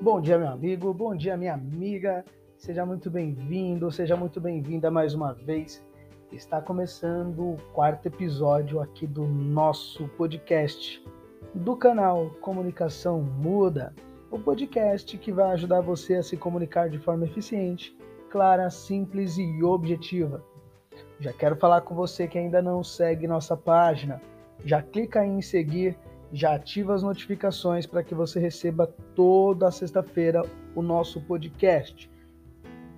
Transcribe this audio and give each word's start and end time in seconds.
Bom 0.00 0.20
dia, 0.20 0.38
meu 0.38 0.46
amigo, 0.46 0.94
bom 0.94 1.12
dia, 1.12 1.36
minha 1.36 1.54
amiga. 1.54 2.24
Seja 2.56 2.86
muito 2.86 3.10
bem-vindo, 3.10 3.90
seja 3.90 4.16
muito 4.16 4.40
bem-vinda 4.40 4.92
mais 4.92 5.12
uma 5.12 5.32
vez. 5.32 5.84
Está 6.30 6.62
começando 6.62 7.40
o 7.40 7.56
quarto 7.72 8.06
episódio 8.06 8.80
aqui 8.80 9.08
do 9.08 9.26
nosso 9.26 10.06
podcast 10.10 11.04
do 11.52 11.76
canal 11.76 12.30
Comunicação 12.40 13.20
Muda, 13.20 13.92
o 14.30 14.38
podcast 14.38 15.18
que 15.18 15.32
vai 15.32 15.50
ajudar 15.50 15.80
você 15.80 16.14
a 16.14 16.22
se 16.22 16.36
comunicar 16.36 16.88
de 16.88 17.00
forma 17.00 17.24
eficiente, 17.24 17.96
clara, 18.30 18.70
simples 18.70 19.36
e 19.36 19.64
objetiva. 19.64 20.44
Já 21.18 21.32
quero 21.32 21.56
falar 21.56 21.80
com 21.80 21.96
você 21.96 22.28
que 22.28 22.38
ainda 22.38 22.62
não 22.62 22.84
segue 22.84 23.26
nossa 23.26 23.56
página. 23.56 24.22
Já 24.64 24.80
clica 24.80 25.26
em 25.26 25.42
seguir, 25.42 25.98
já 26.32 26.54
ativa 26.54 26.94
as 26.94 27.02
notificações 27.02 27.86
para 27.86 28.02
que 28.02 28.14
você 28.14 28.38
receba 28.38 28.86
toda 29.14 29.70
sexta-feira 29.70 30.42
o 30.74 30.82
nosso 30.82 31.20
podcast 31.22 32.10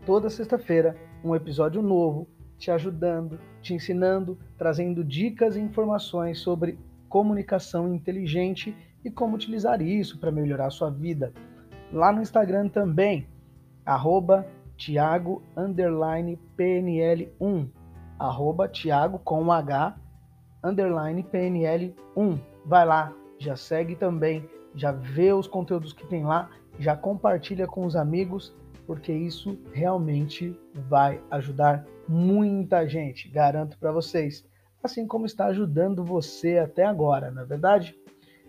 toda 0.04 0.30
sexta-feira 0.30 0.96
um 1.22 1.34
episódio 1.34 1.82
novo 1.82 2.26
te 2.60 2.70
ajudando, 2.70 3.40
te 3.62 3.74
ensinando, 3.74 4.38
trazendo 4.58 5.02
dicas 5.02 5.56
e 5.56 5.60
informações 5.60 6.40
sobre 6.40 6.78
comunicação 7.08 7.94
inteligente 7.94 8.76
e 9.02 9.10
como 9.10 9.34
utilizar 9.34 9.80
isso 9.80 10.20
para 10.20 10.30
melhorar 10.30 10.66
a 10.66 10.70
sua 10.70 10.90
vida. 10.90 11.32
Lá 11.90 12.12
no 12.12 12.20
Instagram 12.20 12.68
também, 12.68 13.26
arroba 13.84 14.46
Thiago 14.76 15.42
PNL1, 15.56 17.70
arroba 18.18 18.68
Thiago 18.68 19.18
com 19.18 19.50
H 19.50 19.96
underline 20.62 21.24
PNL1. 21.24 22.38
Vai 22.66 22.84
lá, 22.84 23.10
já 23.40 23.56
segue 23.56 23.96
também, 23.96 24.48
já 24.74 24.92
vê 24.92 25.32
os 25.32 25.48
conteúdos 25.48 25.92
que 25.92 26.06
tem 26.06 26.24
lá, 26.24 26.48
já 26.78 26.96
compartilha 26.96 27.66
com 27.66 27.84
os 27.84 27.96
amigos 27.96 28.54
porque 28.90 29.12
isso 29.12 29.56
realmente 29.72 30.58
vai 30.88 31.22
ajudar 31.30 31.86
muita 32.08 32.88
gente, 32.88 33.28
garanto 33.28 33.78
para 33.78 33.92
vocês, 33.92 34.44
assim 34.82 35.06
como 35.06 35.26
está 35.26 35.46
ajudando 35.46 36.04
você 36.04 36.58
até 36.58 36.84
agora, 36.84 37.30
na 37.30 37.42
é 37.42 37.44
verdade? 37.44 37.96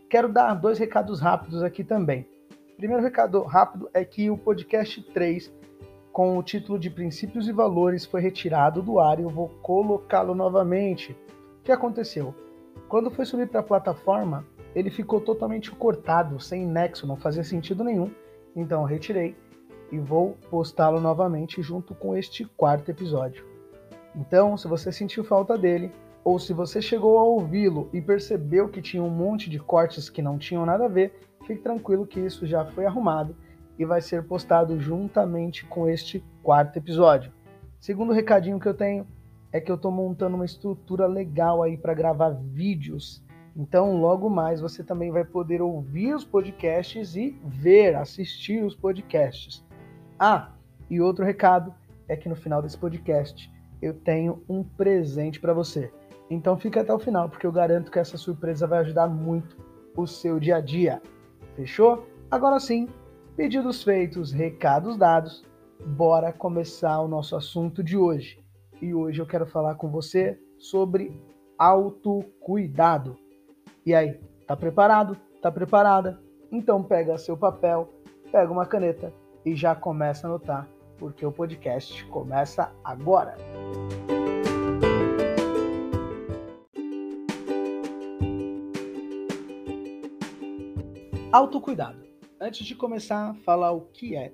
Quero 0.09 0.27
dar 0.33 0.55
dois 0.55 0.79
recados 0.79 1.21
rápidos 1.21 1.61
aqui 1.61 1.83
também. 1.83 2.27
Primeiro 2.75 3.03
recado 3.03 3.43
rápido 3.43 3.87
é 3.93 4.03
que 4.03 4.31
o 4.31 4.37
podcast 4.37 5.03
3, 5.13 5.53
com 6.11 6.39
o 6.39 6.41
título 6.41 6.79
de 6.79 6.89
Princípios 6.89 7.47
e 7.47 7.51
Valores, 7.51 8.03
foi 8.03 8.19
retirado 8.19 8.81
do 8.81 8.99
ar 8.99 9.19
e 9.19 9.21
eu 9.21 9.29
vou 9.29 9.47
colocá-lo 9.61 10.33
novamente. 10.33 11.15
O 11.59 11.63
que 11.63 11.71
aconteceu? 11.71 12.33
Quando 12.89 13.11
foi 13.11 13.25
subir 13.25 13.47
para 13.47 13.59
a 13.59 13.63
plataforma, 13.63 14.43
ele 14.75 14.89
ficou 14.89 15.19
totalmente 15.19 15.71
cortado, 15.71 16.39
sem 16.39 16.65
nexo, 16.65 17.07
não 17.07 17.15
fazia 17.15 17.43
sentido 17.43 17.83
nenhum. 17.83 18.11
Então 18.55 18.81
eu 18.81 18.87
retirei 18.87 19.35
e 19.91 19.99
vou 19.99 20.37
postá-lo 20.49 20.99
novamente 20.99 21.61
junto 21.61 21.93
com 21.93 22.15
este 22.15 22.45
quarto 22.45 22.89
episódio. 22.89 23.45
Então, 24.15 24.57
se 24.57 24.67
você 24.67 24.91
sentiu 24.91 25.23
falta 25.23 25.57
dele, 25.57 25.91
ou 26.23 26.37
se 26.37 26.53
você 26.53 26.81
chegou 26.81 27.17
a 27.17 27.23
ouvi-lo 27.23 27.89
e 27.91 28.01
percebeu 28.01 28.69
que 28.69 28.81
tinha 28.81 29.03
um 29.03 29.09
monte 29.09 29.49
de 29.49 29.59
cortes 29.59 30.09
que 30.09 30.21
não 30.21 30.37
tinham 30.37 30.65
nada 30.65 30.85
a 30.85 30.89
ver, 30.89 31.19
fique 31.45 31.61
tranquilo 31.61 32.05
que 32.05 32.19
isso 32.19 32.45
já 32.45 32.65
foi 32.65 32.85
arrumado 32.85 33.35
e 33.77 33.85
vai 33.85 34.01
ser 34.01 34.23
postado 34.23 34.79
juntamente 34.79 35.65
com 35.65 35.89
este 35.89 36.23
quarto 36.43 36.77
episódio. 36.77 37.31
Segundo 37.79 38.13
recadinho 38.13 38.59
que 38.59 38.67
eu 38.67 38.73
tenho 38.73 39.07
é 39.51 39.59
que 39.59 39.71
eu 39.71 39.75
estou 39.75 39.91
montando 39.91 40.35
uma 40.35 40.45
estrutura 40.45 41.07
legal 41.07 41.63
aí 41.63 41.75
para 41.75 41.93
gravar 41.93 42.29
vídeos. 42.29 43.23
Então, 43.55 43.99
logo 43.99 44.29
mais 44.29 44.61
você 44.61 44.83
também 44.83 45.11
vai 45.11 45.25
poder 45.25 45.61
ouvir 45.61 46.13
os 46.13 46.23
podcasts 46.23 47.15
e 47.15 47.37
ver, 47.43 47.95
assistir 47.95 48.63
os 48.63 48.75
podcasts. 48.75 49.65
Ah, 50.17 50.51
e 50.89 51.01
outro 51.01 51.25
recado 51.25 51.73
é 52.07 52.15
que 52.15 52.29
no 52.29 52.35
final 52.35 52.61
desse 52.61 52.77
podcast 52.77 53.51
eu 53.81 53.93
tenho 53.93 54.43
um 54.47 54.63
presente 54.63 55.39
para 55.39 55.53
você. 55.53 55.91
Então 56.29 56.57
fica 56.57 56.81
até 56.81 56.93
o 56.93 56.99
final, 56.99 57.27
porque 57.27 57.45
eu 57.45 57.51
garanto 57.51 57.91
que 57.91 57.99
essa 57.99 58.17
surpresa 58.17 58.67
vai 58.67 58.79
ajudar 58.79 59.07
muito 59.07 59.57
o 59.97 60.05
seu 60.05 60.39
dia 60.39 60.57
a 60.57 60.61
dia. 60.61 61.01
Fechou? 61.55 62.07
Agora 62.29 62.59
sim, 62.59 62.87
pedidos 63.35 63.83
feitos, 63.83 64.31
recados 64.31 64.97
dados, 64.97 65.43
bora 65.85 66.31
começar 66.31 67.01
o 67.01 67.07
nosso 67.07 67.35
assunto 67.35 67.83
de 67.83 67.97
hoje. 67.97 68.39
E 68.81 68.93
hoje 68.93 69.21
eu 69.21 69.25
quero 69.25 69.45
falar 69.45 69.75
com 69.75 69.89
você 69.89 70.39
sobre 70.57 71.19
autocuidado. 71.57 73.17
E 73.83 73.95
aí, 73.95 74.19
tá 74.45 74.55
preparado? 74.55 75.17
Tá 75.41 75.51
preparada? 75.51 76.21
Então 76.51 76.83
pega 76.83 77.17
seu 77.17 77.35
papel, 77.35 77.91
pega 78.31 78.51
uma 78.51 78.63
caneta 78.63 79.11
e 79.43 79.55
já 79.55 79.73
começa 79.73 80.27
a 80.27 80.29
anotar, 80.29 80.67
porque 80.99 81.25
o 81.25 81.31
podcast 81.31 82.05
começa 82.05 82.71
agora. 82.83 83.35
Autocuidado. 91.31 92.05
Antes 92.39 92.67
de 92.67 92.75
começar 92.75 93.31
a 93.31 93.33
falar 93.33 93.71
o 93.71 93.81
que 93.81 94.15
é, 94.15 94.31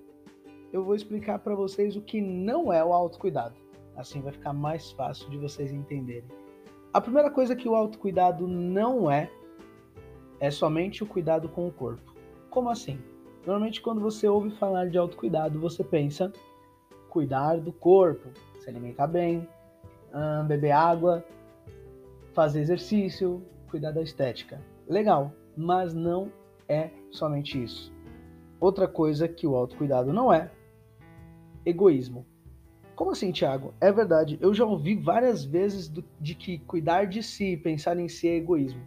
eu 0.73 0.83
vou 0.83 0.93
explicar 0.93 1.39
para 1.39 1.55
vocês 1.55 1.95
o 1.95 2.01
que 2.01 2.19
não 2.19 2.73
é 2.73 2.83
o 2.83 2.91
autocuidado. 2.91 3.55
Assim 3.95 4.19
vai 4.19 4.33
ficar 4.33 4.51
mais 4.51 4.91
fácil 4.91 5.29
de 5.29 5.37
vocês 5.37 5.71
entenderem. 5.71 6.27
A 6.93 6.99
primeira 6.99 7.29
coisa 7.29 7.55
que 7.55 7.69
o 7.69 7.75
autocuidado 7.75 8.45
não 8.45 9.09
é 9.09 9.31
é 10.39 10.51
somente 10.51 11.03
o 11.03 11.07
cuidado 11.07 11.49
com 11.49 11.67
o 11.67 11.71
corpo. 11.71 12.13
Como 12.49 12.69
assim? 12.69 12.99
Normalmente, 13.45 13.81
quando 13.81 14.01
você 14.01 14.27
ouve 14.27 14.51
falar 14.51 14.89
de 14.89 14.97
autocuidado, 14.97 15.59
você 15.59 15.83
pensa 15.83 16.31
cuidar 17.09 17.57
do 17.57 17.71
corpo, 17.71 18.29
se 18.59 18.69
alimentar 18.69 19.07
bem, 19.07 19.47
beber 20.47 20.71
água, 20.71 21.25
fazer 22.33 22.59
exercício, 22.59 23.41
cuidar 23.69 23.91
da 23.91 24.01
estética. 24.01 24.61
Legal, 24.87 25.31
mas 25.55 25.93
não 25.93 26.31
é 26.67 26.89
somente 27.09 27.61
isso. 27.61 27.93
Outra 28.59 28.87
coisa 28.87 29.27
que 29.27 29.47
o 29.47 29.55
autocuidado 29.55 30.11
não 30.11 30.31
é 30.31 30.51
egoísmo. 31.65 32.25
Como 32.95 33.11
assim, 33.11 33.31
Thiago? 33.31 33.73
É 33.79 33.91
verdade, 33.91 34.37
eu 34.41 34.53
já 34.53 34.65
ouvi 34.65 34.95
várias 34.95 35.45
vezes 35.45 35.87
do, 35.87 36.03
de 36.19 36.33
que 36.33 36.57
cuidar 36.59 37.05
de 37.05 37.21
si, 37.21 37.55
pensar 37.55 37.97
em 37.99 38.07
si 38.09 38.27
é 38.27 38.35
egoísmo. 38.35 38.81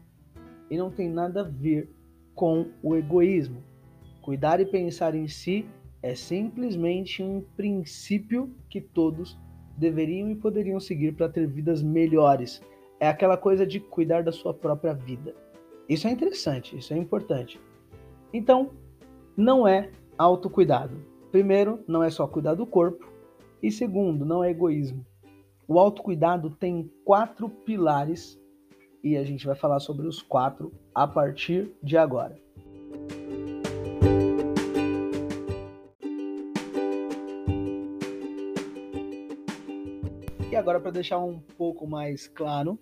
E 0.70 0.78
não 0.78 0.90
tem 0.90 1.10
nada 1.10 1.40
a 1.40 1.44
ver 1.44 1.90
com 2.34 2.66
o 2.82 2.96
egoísmo. 2.96 3.62
Cuidar 4.22 4.60
e 4.60 4.66
pensar 4.66 5.14
em 5.14 5.26
si 5.26 5.66
é 6.02 6.14
simplesmente 6.14 7.22
um 7.22 7.42
princípio 7.56 8.54
que 8.68 8.80
todos 8.80 9.38
deveriam 9.76 10.30
e 10.30 10.36
poderiam 10.36 10.80
seguir 10.80 11.12
para 11.12 11.28
ter 11.28 11.46
vidas 11.46 11.82
melhores. 11.82 12.62
É 12.98 13.08
aquela 13.08 13.36
coisa 13.36 13.66
de 13.66 13.80
cuidar 13.80 14.22
da 14.22 14.32
sua 14.32 14.54
própria 14.54 14.94
vida. 14.94 15.34
Isso 15.88 16.06
é 16.06 16.10
interessante, 16.10 16.76
isso 16.78 16.94
é 16.94 16.96
importante. 16.96 17.60
Então, 18.32 18.70
não 19.36 19.66
é 19.66 19.90
autocuidado. 20.16 20.96
Primeiro, 21.30 21.82
não 21.86 22.02
é 22.02 22.10
só 22.10 22.26
cuidar 22.26 22.54
do 22.54 22.66
corpo. 22.66 23.08
E 23.62 23.70
segundo, 23.70 24.24
não 24.24 24.42
é 24.42 24.50
egoísmo. 24.50 25.04
O 25.66 25.78
autocuidado 25.78 26.50
tem 26.50 26.90
quatro 27.04 27.48
pilares 27.48 28.39
e 29.02 29.16
a 29.16 29.24
gente 29.24 29.46
vai 29.46 29.56
falar 29.56 29.80
sobre 29.80 30.06
os 30.06 30.22
quatro 30.22 30.72
a 30.94 31.06
partir 31.06 31.70
de 31.82 31.96
agora. 31.96 32.38
agora 40.60 40.78
para 40.78 40.90
deixar 40.90 41.18
um 41.18 41.40
pouco 41.56 41.86
mais 41.86 42.28
claro, 42.28 42.78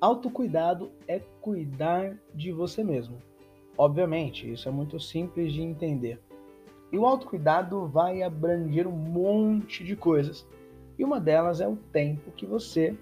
autocuidado 0.00 0.92
é 1.08 1.18
cuidar 1.40 2.16
de 2.34 2.52
você 2.52 2.84
mesmo. 2.84 3.16
Obviamente, 3.76 4.50
isso 4.52 4.68
é 4.68 4.72
muito 4.72 5.00
simples 5.00 5.52
de 5.52 5.62
entender. 5.62 6.20
E 6.92 6.98
o 6.98 7.06
autocuidado 7.06 7.86
vai 7.88 8.22
abranger 8.22 8.86
um 8.86 8.96
monte 8.96 9.82
de 9.82 9.96
coisas. 9.96 10.46
E 10.98 11.04
uma 11.04 11.18
delas 11.18 11.60
é 11.60 11.66
o 11.66 11.76
tempo 11.76 12.30
que 12.32 12.44
você 12.44 12.94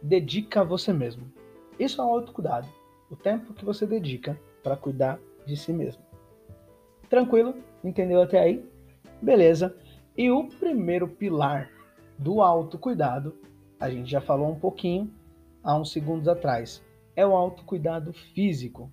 dedica 0.00 0.62
a 0.62 0.64
você 0.64 0.92
mesmo. 0.92 1.30
Isso 1.78 2.00
é 2.00 2.04
o 2.04 2.08
autocuidado. 2.08 2.68
O 3.10 3.16
tempo 3.16 3.54
que 3.54 3.64
você 3.64 3.86
dedica 3.86 4.38
para 4.62 4.76
cuidar 4.76 5.18
de 5.46 5.56
si 5.56 5.72
mesmo. 5.72 6.02
Tranquilo? 7.08 7.54
Entendeu 7.82 8.20
até 8.20 8.38
aí? 8.38 8.64
Beleza. 9.22 9.74
E 10.16 10.30
o 10.30 10.48
primeiro 10.48 11.08
pilar 11.08 11.70
do 12.18 12.42
autocuidado, 12.42 13.34
a 13.78 13.88
gente 13.88 14.10
já 14.10 14.20
falou 14.20 14.50
um 14.50 14.58
pouquinho 14.58 15.10
há 15.62 15.76
uns 15.76 15.92
segundos 15.92 16.28
atrás. 16.28 16.84
É 17.14 17.26
o 17.26 17.34
autocuidado 17.34 18.12
físico. 18.12 18.92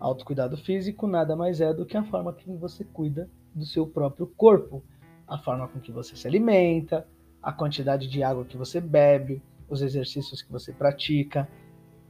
Autocuidado 0.00 0.56
físico 0.56 1.06
nada 1.06 1.36
mais 1.36 1.60
é 1.60 1.72
do 1.72 1.86
que 1.86 1.96
a 1.96 2.04
forma 2.04 2.32
que 2.32 2.50
você 2.50 2.84
cuida 2.84 3.30
do 3.54 3.64
seu 3.64 3.86
próprio 3.86 4.26
corpo, 4.26 4.82
a 5.26 5.38
forma 5.38 5.68
com 5.68 5.78
que 5.78 5.92
você 5.92 6.16
se 6.16 6.26
alimenta, 6.26 7.06
a 7.42 7.52
quantidade 7.52 8.08
de 8.08 8.22
água 8.22 8.44
que 8.44 8.56
você 8.56 8.80
bebe, 8.80 9.42
os 9.68 9.82
exercícios 9.82 10.42
que 10.42 10.50
você 10.50 10.72
pratica, 10.72 11.48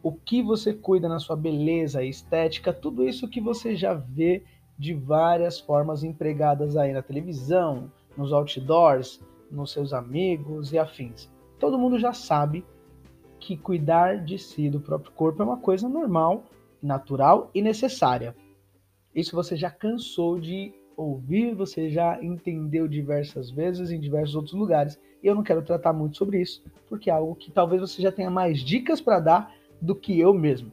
o 0.05 0.13
que 0.13 0.43
você 0.43 0.75
cuida 0.75 1.09
na 1.09 1.19
sua 1.19 1.35
beleza 1.35 2.05
estética, 2.05 2.75
tudo 2.75 3.09
isso 3.09 3.27
que 3.27 3.41
você 3.41 3.75
já 3.75 3.95
vê 3.95 4.45
de 4.79 4.93
várias 4.93 5.59
formas 5.59 6.05
empregadas 6.05 6.77
aí 6.77 6.93
na 6.93 7.01
televisão, 7.01 7.91
nos 8.15 8.31
outdoors, 8.31 9.19
nos 9.51 9.73
seus 9.73 9.95
amigos 9.95 10.75
e 10.75 10.79
afins. 10.79 11.33
Todo 11.59 11.79
mundo 11.79 11.99
já 11.99 12.13
sabe 12.13 12.63
que 13.41 13.57
cuidar 13.57 14.23
de 14.23 14.39
si, 14.39 14.69
do 14.69 14.79
próprio 14.79 15.11
corpo, 15.13 15.41
é 15.41 15.47
uma 15.47 15.57
coisa 15.57 15.89
normal, 15.89 16.45
natural 16.83 17.51
e 17.55 17.63
necessária. 17.63 18.37
Isso 19.15 19.35
você 19.35 19.57
já 19.57 19.71
cansou 19.71 20.39
de 20.39 20.75
ouvir, 20.99 21.55
você 21.55 21.89
já 21.89 22.23
entendeu 22.23 22.87
diversas 22.87 23.51
vezes 23.51 23.91
em 23.91 23.99
diversos 23.99 24.37
outros 24.37 24.55
lugares. 24.55 25.01
E 25.23 25.27
eu 25.27 25.35
não 25.35 25.43
quero 25.43 25.63
tratar 25.63 25.95
muito 25.95 26.19
sobre 26.19 26.43
isso, 26.43 26.63
porque 26.91 27.09
é 27.09 27.15
algo 27.15 27.35
que 27.35 27.51
talvez 27.51 27.81
você 27.81 28.03
já 28.03 28.13
tenha 28.13 28.31
mais 28.31 28.61
dicas 28.61 29.01
para 29.01 29.19
dar 29.19 29.64
do 29.81 29.95
que 29.95 30.19
eu 30.19 30.33
mesmo. 30.33 30.73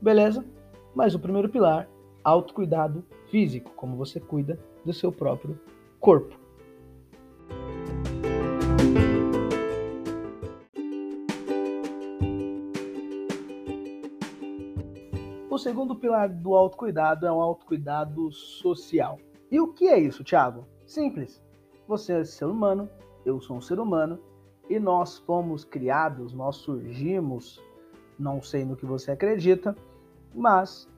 Beleza? 0.00 0.44
Mas 0.94 1.14
o 1.14 1.18
primeiro 1.18 1.48
pilar, 1.48 1.88
autocuidado 2.24 3.04
físico, 3.30 3.70
como 3.76 3.96
você 3.96 4.18
cuida 4.18 4.58
do 4.84 4.92
seu 4.92 5.12
próprio 5.12 5.58
corpo. 5.98 6.38
O 15.48 15.58
segundo 15.58 15.94
pilar 15.94 16.28
do 16.28 16.54
autocuidado 16.54 17.26
é 17.26 17.32
um 17.32 17.40
autocuidado 17.40 18.32
social. 18.32 19.18
E 19.50 19.60
o 19.60 19.72
que 19.72 19.88
é 19.88 19.98
isso, 19.98 20.24
Thiago? 20.24 20.64
Simples. 20.86 21.42
Você 21.86 22.12
é 22.14 22.24
ser 22.24 22.46
humano, 22.46 22.88
eu 23.26 23.40
sou 23.40 23.56
um 23.56 23.60
ser 23.60 23.80
humano, 23.80 24.18
e 24.68 24.78
nós 24.78 25.18
fomos 25.18 25.64
criados, 25.64 26.32
nós 26.32 26.56
surgimos, 26.56 27.60
não 28.20 28.42
sei 28.42 28.64
no 28.64 28.76
que 28.76 28.86
você 28.86 29.10
acredita, 29.10 29.74
mas 30.34 30.88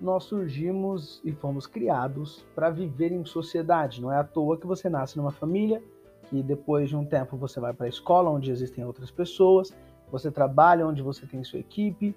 nós 0.00 0.24
surgimos 0.24 1.20
e 1.22 1.32
fomos 1.32 1.66
criados 1.66 2.44
para 2.54 2.70
viver 2.70 3.12
em 3.12 3.24
sociedade. 3.24 4.00
Não 4.00 4.10
é 4.10 4.16
à 4.16 4.24
toa 4.24 4.58
que 4.58 4.66
você 4.66 4.88
nasce 4.88 5.16
numa 5.16 5.30
família, 5.30 5.82
que 6.24 6.42
depois 6.42 6.88
de 6.88 6.96
um 6.96 7.04
tempo 7.04 7.36
você 7.36 7.60
vai 7.60 7.74
para 7.74 7.86
a 7.86 7.88
escola 7.88 8.30
onde 8.30 8.50
existem 8.50 8.84
outras 8.84 9.10
pessoas, 9.10 9.76
você 10.10 10.30
trabalha 10.30 10.86
onde 10.86 11.02
você 11.02 11.26
tem 11.26 11.44
sua 11.44 11.58
equipe, 11.58 12.16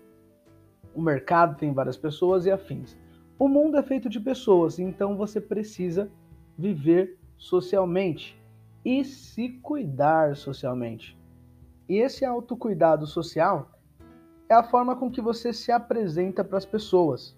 o 0.96 1.02
mercado 1.02 1.58
tem 1.58 1.74
várias 1.74 1.98
pessoas 1.98 2.46
e 2.46 2.52
afins. 2.52 2.98
O 3.38 3.48
mundo 3.48 3.78
é 3.78 3.84
feito 3.84 4.08
de 4.08 4.20
pessoas, 4.20 4.80
então 4.80 5.18
você 5.18 5.42
precisa 5.42 6.10
viver 6.58 7.18
socialmente 7.38 8.40
e 8.86 9.04
se 9.04 9.50
cuidar 9.62 10.36
socialmente. 10.36 11.18
E 11.90 11.98
esse 11.98 12.24
autocuidado 12.24 13.06
social 13.06 13.73
é 14.54 14.56
a 14.56 14.64
forma 14.64 14.96
com 14.96 15.10
que 15.10 15.20
você 15.20 15.52
se 15.52 15.72
apresenta 15.72 16.44
para 16.44 16.60
as 16.60 16.66
pessoas. 16.66 17.36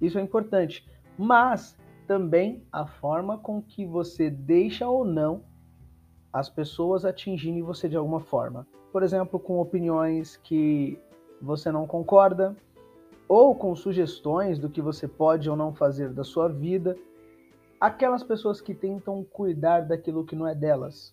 Isso 0.00 0.16
é 0.16 0.22
importante. 0.22 0.88
Mas 1.18 1.76
também 2.06 2.62
a 2.70 2.86
forma 2.86 3.36
com 3.36 3.60
que 3.60 3.84
você 3.84 4.30
deixa 4.30 4.88
ou 4.88 5.04
não 5.04 5.42
as 6.32 6.48
pessoas 6.48 7.04
atingirem 7.04 7.62
você 7.62 7.88
de 7.88 7.96
alguma 7.96 8.20
forma. 8.20 8.66
Por 8.92 9.02
exemplo, 9.02 9.40
com 9.40 9.58
opiniões 9.60 10.36
que 10.36 10.98
você 11.42 11.72
não 11.72 11.86
concorda, 11.86 12.56
ou 13.28 13.54
com 13.56 13.74
sugestões 13.74 14.56
do 14.58 14.70
que 14.70 14.80
você 14.80 15.08
pode 15.08 15.50
ou 15.50 15.56
não 15.56 15.74
fazer 15.74 16.12
da 16.12 16.22
sua 16.22 16.48
vida. 16.48 16.96
Aquelas 17.80 18.22
pessoas 18.22 18.60
que 18.60 18.72
tentam 18.72 19.24
cuidar 19.24 19.80
daquilo 19.80 20.24
que 20.24 20.36
não 20.36 20.46
é 20.46 20.54
delas. 20.54 21.12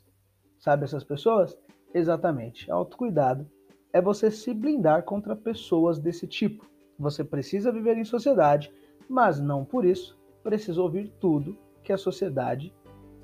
Sabe 0.59 0.83
essas 0.83 1.03
pessoas? 1.03 1.57
Exatamente. 1.91 2.69
Autocuidado 2.69 3.49
é 3.93 4.01
você 4.01 4.31
se 4.31 4.53
blindar 4.53 5.03
contra 5.03 5.35
pessoas 5.35 5.99
desse 5.99 6.27
tipo. 6.27 6.65
Você 6.97 7.23
precisa 7.23 7.71
viver 7.71 7.95
em 7.95 8.03
sociedade, 8.03 8.73
mas 9.07 9.39
não 9.39 9.63
por 9.63 9.85
isso 9.85 10.17
precisa 10.43 10.81
ouvir 10.81 11.13
tudo 11.19 11.55
que 11.83 11.93
a 11.93 11.97
sociedade 11.97 12.73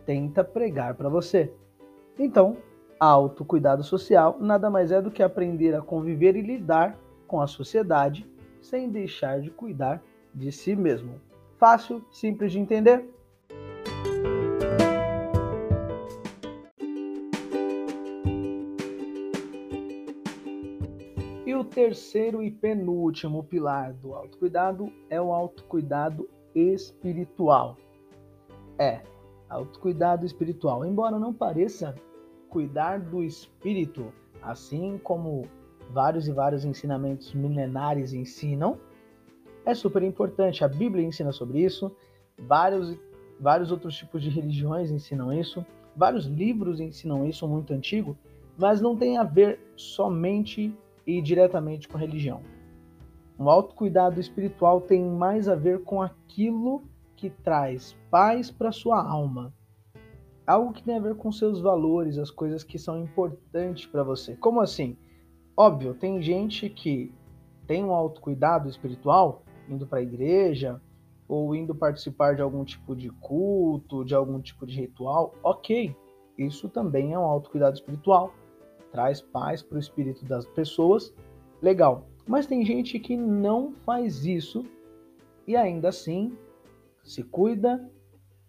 tenta 0.05 0.43
pregar 0.43 0.93
para 0.95 1.09
você. 1.09 1.51
Então, 2.17 2.57
autocuidado 2.99 3.83
social 3.83 4.37
nada 4.39 4.69
mais 4.69 4.91
é 4.91 5.01
do 5.01 5.11
que 5.11 5.23
aprender 5.23 5.75
a 5.75 5.81
conviver 5.81 6.35
e 6.35 6.41
lidar 6.41 6.97
com 7.27 7.41
a 7.41 7.47
sociedade 7.47 8.29
sem 8.61 8.89
deixar 8.89 9.41
de 9.41 9.49
cuidar 9.49 10.01
de 10.33 10.51
si 10.51 10.75
mesmo. 10.75 11.19
Fácil, 11.57 12.03
simples 12.11 12.51
de 12.51 12.59
entender? 12.59 13.09
Terceiro 21.69 22.43
e 22.43 22.51
penúltimo 22.51 23.43
pilar 23.43 23.93
do 23.93 24.13
autocuidado 24.13 24.91
é 25.09 25.21
o 25.21 25.31
autocuidado 25.31 26.27
espiritual. 26.53 27.77
É, 28.77 29.01
autocuidado 29.49 30.25
espiritual. 30.25 30.85
Embora 30.85 31.19
não 31.19 31.33
pareça 31.33 31.95
cuidar 32.49 32.99
do 32.99 33.23
espírito, 33.23 34.11
assim 34.41 34.97
como 35.03 35.47
vários 35.91 36.27
e 36.27 36.31
vários 36.31 36.65
ensinamentos 36.65 37.33
milenares 37.33 38.13
ensinam, 38.13 38.77
é 39.65 39.73
super 39.73 40.01
importante. 40.03 40.63
A 40.63 40.67
Bíblia 40.67 41.05
ensina 41.05 41.31
sobre 41.31 41.59
isso, 41.59 41.95
vários, 42.37 42.97
vários 43.39 43.71
outros 43.71 43.95
tipos 43.95 44.23
de 44.23 44.29
religiões 44.29 44.91
ensinam 44.91 45.31
isso, 45.31 45.65
vários 45.95 46.25
livros 46.25 46.79
ensinam 46.79 47.27
isso, 47.27 47.47
muito 47.47 47.73
antigo, 47.73 48.17
mas 48.57 48.81
não 48.81 48.95
tem 48.95 49.17
a 49.17 49.23
ver 49.23 49.59
somente 49.75 50.75
e 51.09 51.21
diretamente 51.21 51.87
com 51.87 51.97
religião. 51.97 52.41
O 53.37 53.49
autocuidado 53.49 54.19
espiritual 54.19 54.81
tem 54.81 55.03
mais 55.03 55.47
a 55.47 55.55
ver 55.55 55.83
com 55.83 56.01
aquilo 56.01 56.83
que 57.15 57.29
traz 57.29 57.97
paz 58.11 58.51
para 58.51 58.71
sua 58.71 59.01
alma. 59.01 59.51
Algo 60.45 60.71
que 60.71 60.83
tem 60.83 60.97
a 60.97 60.99
ver 60.99 61.15
com 61.15 61.31
seus 61.31 61.61
valores, 61.61 62.17
as 62.17 62.29
coisas 62.29 62.63
que 62.63 62.77
são 62.77 63.01
importantes 63.01 63.87
para 63.87 64.03
você. 64.03 64.35
Como 64.35 64.61
assim? 64.61 64.97
Óbvio, 65.57 65.95
tem 65.95 66.21
gente 66.21 66.69
que 66.69 67.11
tem 67.65 67.83
um 67.83 67.91
autocuidado 67.91 68.69
espiritual, 68.69 69.43
indo 69.67 69.87
para 69.87 69.99
a 69.99 70.03
igreja, 70.03 70.79
ou 71.27 71.55
indo 71.55 71.73
participar 71.73 72.35
de 72.35 72.41
algum 72.41 72.63
tipo 72.63 72.95
de 72.95 73.09
culto, 73.09 74.03
de 74.03 74.13
algum 74.13 74.39
tipo 74.39 74.65
de 74.65 74.75
ritual, 74.79 75.33
ok. 75.43 75.95
Isso 76.37 76.69
também 76.69 77.13
é 77.13 77.19
um 77.19 77.25
autocuidado 77.25 77.75
espiritual. 77.75 78.33
Traz 78.91 79.21
paz 79.21 79.61
para 79.61 79.77
o 79.77 79.79
espírito 79.79 80.25
das 80.25 80.45
pessoas, 80.45 81.13
legal. 81.61 82.07
Mas 82.27 82.45
tem 82.45 82.65
gente 82.65 82.99
que 82.99 83.15
não 83.17 83.73
faz 83.85 84.25
isso 84.25 84.65
e 85.47 85.55
ainda 85.55 85.89
assim 85.89 86.37
se 87.03 87.23
cuida 87.23 87.89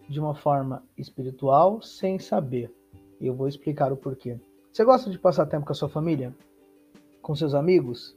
de 0.08 0.18
uma 0.20 0.34
forma 0.34 0.84
espiritual 0.96 1.80
sem 1.80 2.18
saber. 2.18 2.74
Eu 3.20 3.34
vou 3.34 3.48
explicar 3.48 3.92
o 3.92 3.96
porquê. 3.96 4.38
Você 4.72 4.84
gosta 4.84 5.10
de 5.10 5.18
passar 5.18 5.46
tempo 5.46 5.66
com 5.66 5.72
a 5.72 5.74
sua 5.74 5.88
família? 5.88 6.34
com 7.30 7.34
seus 7.36 7.54
amigos? 7.54 8.16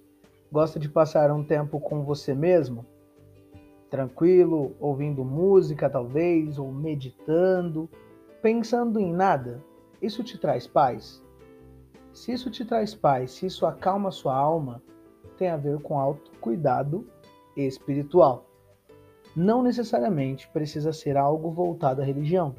Gosta 0.52 0.80
de 0.80 0.90
passar 0.90 1.32
um 1.32 1.44
tempo 1.44 1.80
com 1.80 2.04
você 2.04 2.34
mesmo? 2.34 2.86
Tranquilo, 3.90 4.76
ouvindo 4.80 5.24
música 5.24 5.90
talvez, 5.90 6.58
ou 6.58 6.72
meditando, 6.72 7.88
pensando 8.42 9.00
em 9.00 9.14
nada? 9.14 9.64
Isso 10.02 10.24
te 10.24 10.38
traz 10.38 10.66
paz? 10.66 11.23
Se 12.14 12.32
isso 12.32 12.52
te 12.52 12.64
traz 12.64 12.94
paz, 12.94 13.32
se 13.32 13.48
isso 13.48 13.66
acalma 13.66 14.12
sua 14.12 14.36
alma, 14.36 14.82
tem 15.36 15.50
a 15.50 15.58
ver 15.58 15.82
com 15.82 16.00
autocuidado 16.00 17.08
espiritual. 17.58 18.48
Não 19.36 19.64
necessariamente 19.64 20.48
precisa 20.50 20.94
ser 20.94 21.18
algo 21.18 21.52
voltado 21.52 22.02
à 22.02 22.06
religião. 22.06 22.56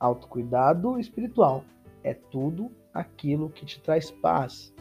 Autocuidado 0.00 0.98
espiritual 0.98 1.62
é 2.02 2.12
tudo 2.12 2.72
aquilo 2.92 3.50
que 3.50 3.64
te 3.64 3.80
traz 3.80 4.10
paz, 4.10 4.74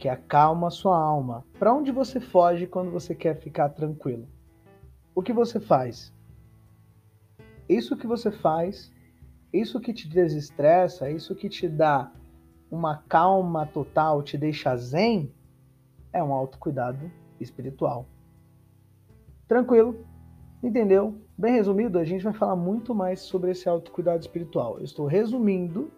que 0.00 0.08
acalma 0.08 0.68
sua 0.68 0.98
alma. 0.98 1.44
Para 1.58 1.72
onde 1.72 1.92
você 1.92 2.18
foge 2.18 2.66
quando 2.66 2.90
você 2.90 3.14
quer 3.14 3.36
ficar 3.36 3.68
tranquilo? 3.68 4.26
O 5.14 5.22
que 5.22 5.32
você 5.32 5.60
faz? 5.60 6.12
Isso 7.68 7.96
que 7.96 8.06
você 8.06 8.32
faz, 8.32 8.92
isso 9.52 9.80
que 9.80 9.92
te 9.92 10.08
desestressa, 10.08 11.08
isso 11.08 11.36
que 11.36 11.48
te 11.48 11.68
dá 11.68 12.12
uma 12.70 12.96
calma 13.08 13.66
total, 13.66 14.22
te 14.22 14.36
deixa 14.36 14.76
zen, 14.76 15.32
é 16.12 16.22
um 16.22 16.32
autocuidado 16.32 17.10
espiritual. 17.40 18.06
Tranquilo? 19.46 20.04
Entendeu? 20.62 21.14
Bem 21.38 21.52
resumido, 21.54 21.98
a 21.98 22.04
gente 22.04 22.24
vai 22.24 22.32
falar 22.32 22.56
muito 22.56 22.94
mais 22.94 23.20
sobre 23.20 23.50
esse 23.50 23.68
autocuidado 23.68 24.20
espiritual. 24.20 24.78
Eu 24.78 24.84
estou 24.84 25.06
resumindo 25.06 25.90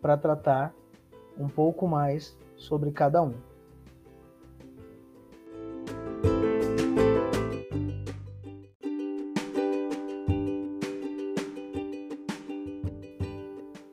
para 0.00 0.16
tratar 0.16 0.72
um 1.38 1.48
pouco 1.48 1.88
mais 1.88 2.36
sobre 2.56 2.92
cada 2.92 3.22
um. 3.22 3.34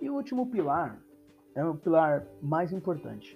E 0.01 0.09
o 0.09 0.13
último 0.13 0.47
pilar 0.47 1.06
é 1.57 1.65
o 1.65 1.73
pilar 1.73 2.23
mais 2.39 2.71
importante. 2.71 3.35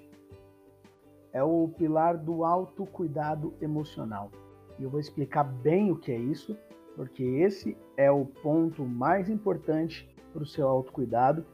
É 1.34 1.44
o 1.44 1.68
pilar 1.70 2.18
do 2.18 2.46
autocuidado 2.46 3.54
emocional. 3.60 4.30
E 4.78 4.84
eu 4.84 4.92
vou 4.92 5.00
explicar 5.00 5.44
bem 5.44 5.92
o 5.92 5.98
que 5.98 6.12
é 6.12 6.18
isso. 6.18 6.56
porque 6.96 7.24
esse 7.24 7.78
é 7.96 8.12
o 8.12 8.26
ponto 8.26 8.84
mais 8.84 9.30
importante 9.30 10.14
para 10.34 10.44
o 10.44 10.46
seu 10.46 10.68
autocuidado. 10.68 11.46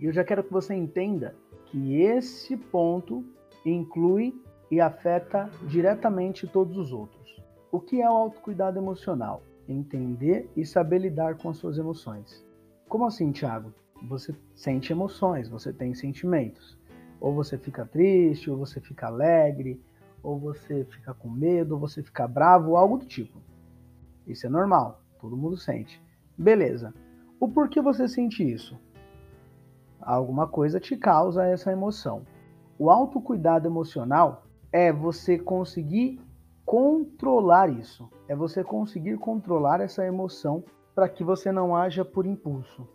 E 0.00 0.06
eu 0.06 0.12
já 0.12 0.24
quero 0.24 0.42
que 0.42 0.52
você 0.52 0.74
entenda 0.74 1.36
que 1.66 2.00
esse 2.00 2.56
ponto 2.56 3.22
inclui 3.64 4.34
e 4.70 4.80
afeta 4.80 5.50
diretamente 5.68 6.46
todos 6.46 6.76
os 6.78 6.92
outros. 6.92 7.40
O 7.70 7.78
que 7.78 8.00
é 8.00 8.10
o 8.10 8.16
autocuidado 8.16 8.78
emocional? 8.78 9.42
Entender 9.68 10.50
e 10.56 10.64
saber 10.64 10.98
lidar 10.98 11.36
com 11.36 11.50
as 11.50 11.58
suas 11.58 11.76
emoções. 11.76 12.44
Como 12.88 13.04
assim, 13.04 13.30
Thiago? 13.30 13.72
Você 14.02 14.34
sente 14.54 14.92
emoções, 14.92 15.48
você 15.48 15.72
tem 15.72 15.94
sentimentos. 15.94 16.78
Ou 17.20 17.34
você 17.34 17.56
fica 17.56 17.84
triste, 17.86 18.50
ou 18.50 18.58
você 18.58 18.80
fica 18.80 19.06
alegre, 19.06 19.80
ou 20.22 20.38
você 20.38 20.84
fica 20.84 21.14
com 21.14 21.28
medo, 21.28 21.74
ou 21.74 21.80
você 21.80 22.02
fica 22.02 22.26
bravo, 22.28 22.76
algo 22.76 22.98
do 22.98 23.06
tipo. 23.06 23.40
Isso 24.26 24.46
é 24.46 24.50
normal, 24.50 25.00
todo 25.20 25.36
mundo 25.36 25.56
sente. 25.56 26.02
Beleza. 26.36 26.92
O 27.40 27.48
porquê 27.48 27.80
você 27.80 28.08
sente 28.08 28.42
isso? 28.42 28.78
Alguma 30.00 30.46
coisa 30.46 30.78
te 30.78 30.96
causa 30.96 31.46
essa 31.46 31.72
emoção. 31.72 32.22
O 32.78 32.90
autocuidado 32.90 33.66
emocional 33.66 34.46
é 34.72 34.92
você 34.92 35.38
conseguir 35.38 36.20
controlar 36.64 37.70
isso. 37.70 38.08
É 38.28 38.36
você 38.36 38.62
conseguir 38.62 39.16
controlar 39.16 39.80
essa 39.80 40.04
emoção 40.04 40.64
para 40.94 41.08
que 41.08 41.24
você 41.24 41.50
não 41.50 41.74
haja 41.74 42.04
por 42.04 42.26
impulso. 42.26 42.86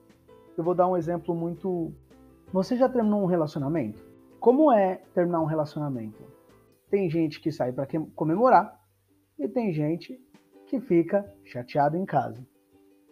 Eu 0.62 0.64
vou 0.64 0.76
dar 0.76 0.88
um 0.88 0.96
exemplo 0.96 1.34
muito. 1.34 1.92
Você 2.54 2.78
já 2.78 2.88
terminou 2.88 3.24
um 3.24 3.26
relacionamento? 3.26 4.06
Como 4.40 4.72
é 4.72 5.02
terminar 5.12 5.42
um 5.42 5.46
relacionamento? 5.46 6.24
Tem 6.88 7.10
gente 7.10 7.42
que 7.42 7.52
sai 7.52 7.72
para 7.72 7.88
comemorar 8.16 8.80
e 9.40 9.48
tem 9.48 9.74
gente 9.74 10.24
que 10.68 10.80
fica 10.80 11.26
chateado 11.44 11.98
em 11.98 12.06
casa. 12.06 12.46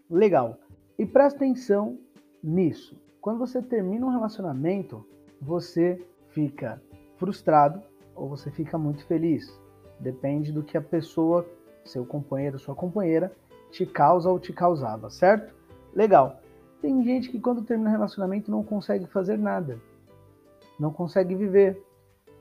Legal. 0.08 0.60
E 0.96 1.08
presta 1.08 1.38
atenção 1.38 1.98
nisso. 2.44 2.96
Quando 3.20 3.40
você 3.40 3.64
termina 3.64 4.06
um 4.06 4.12
relacionamento, 4.12 5.04
você 5.42 6.00
fica 6.28 6.80
frustrado 7.18 7.82
ou 8.16 8.30
você 8.30 8.52
fica 8.52 8.78
muito 8.78 9.04
feliz. 9.08 9.60
Depende 10.00 10.52
do 10.52 10.62
que 10.62 10.78
a 10.78 10.82
pessoa, 10.84 11.50
seu 11.84 12.06
companheiro, 12.06 12.60
sua 12.60 12.76
companheira, 12.76 13.36
te 13.72 13.88
causa 13.88 14.30
ou 14.30 14.40
te 14.40 14.54
causava, 14.54 15.10
certo? 15.10 15.52
Legal. 15.96 16.40
Tem 16.82 17.04
gente 17.04 17.30
que 17.30 17.40
quando 17.40 17.64
termina 17.64 17.90
o 17.90 17.94
relacionamento 17.94 18.50
não 18.50 18.64
consegue 18.64 19.06
fazer 19.06 19.38
nada. 19.38 19.80
Não 20.80 20.92
consegue 20.92 21.36
viver. 21.36 21.84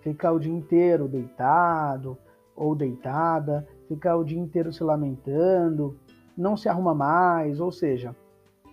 Fica 0.00 0.30
o 0.30 0.38
dia 0.38 0.52
inteiro 0.52 1.09
deitado 1.09 2.16
ou 2.54 2.75
deitada, 2.75 3.66
fica 3.88 4.16
o 4.16 4.25
dia 4.25 4.38
inteiro 4.38 4.73
se 4.73 4.83
lamentando, 4.83 5.97
não 6.37 6.57
se 6.57 6.68
arruma 6.68 6.95
mais, 6.95 7.61
ou 7.61 7.73
seja, 7.73 8.14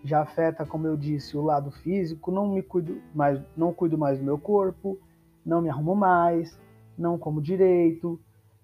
já 0.04 0.22
afeta, 0.22 0.66
como 0.66 0.86
eu 0.86 0.96
disse, 0.96 1.36
o 1.36 1.42
lado 1.42 1.72
físico, 1.72 2.32
não 2.32 2.54
me 2.54 2.62
cuido 2.62 3.02
mais, 3.14 3.42
não 3.58 3.74
cuido 3.74 3.98
mais 3.98 4.20
do 4.20 4.24
meu 4.24 4.38
corpo, 4.38 5.00
não 5.44 5.62
me 5.62 5.70
arrumo 5.70 5.96
mais, 5.96 6.60
não 6.98 7.18
como 7.18 7.42
direito, 7.42 8.20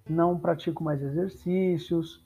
não 0.08 0.38
pratico 0.38 0.84
mais 0.84 1.02
exercícios, 1.02 2.24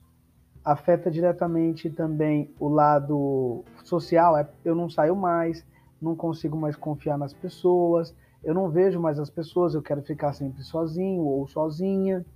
afeta 0.66 1.08
diretamente 1.08 1.88
também 1.88 2.52
o 2.58 2.68
lado 2.68 3.62
social, 3.84 4.36
é, 4.36 4.48
eu 4.64 4.74
não 4.74 4.90
saio 4.90 5.14
mais, 5.14 5.64
não 6.02 6.16
consigo 6.16 6.56
mais 6.56 6.74
confiar 6.74 7.16
nas 7.16 7.32
pessoas, 7.32 8.12
eu 8.42 8.52
não 8.52 8.68
vejo 8.68 8.98
mais 8.98 9.20
as 9.20 9.30
pessoas, 9.30 9.74
eu 9.74 9.80
quero 9.80 10.02
ficar 10.02 10.32
sempre 10.32 10.64
sozinho 10.64 11.22
ou 11.22 11.46
sozinha. 11.46 12.26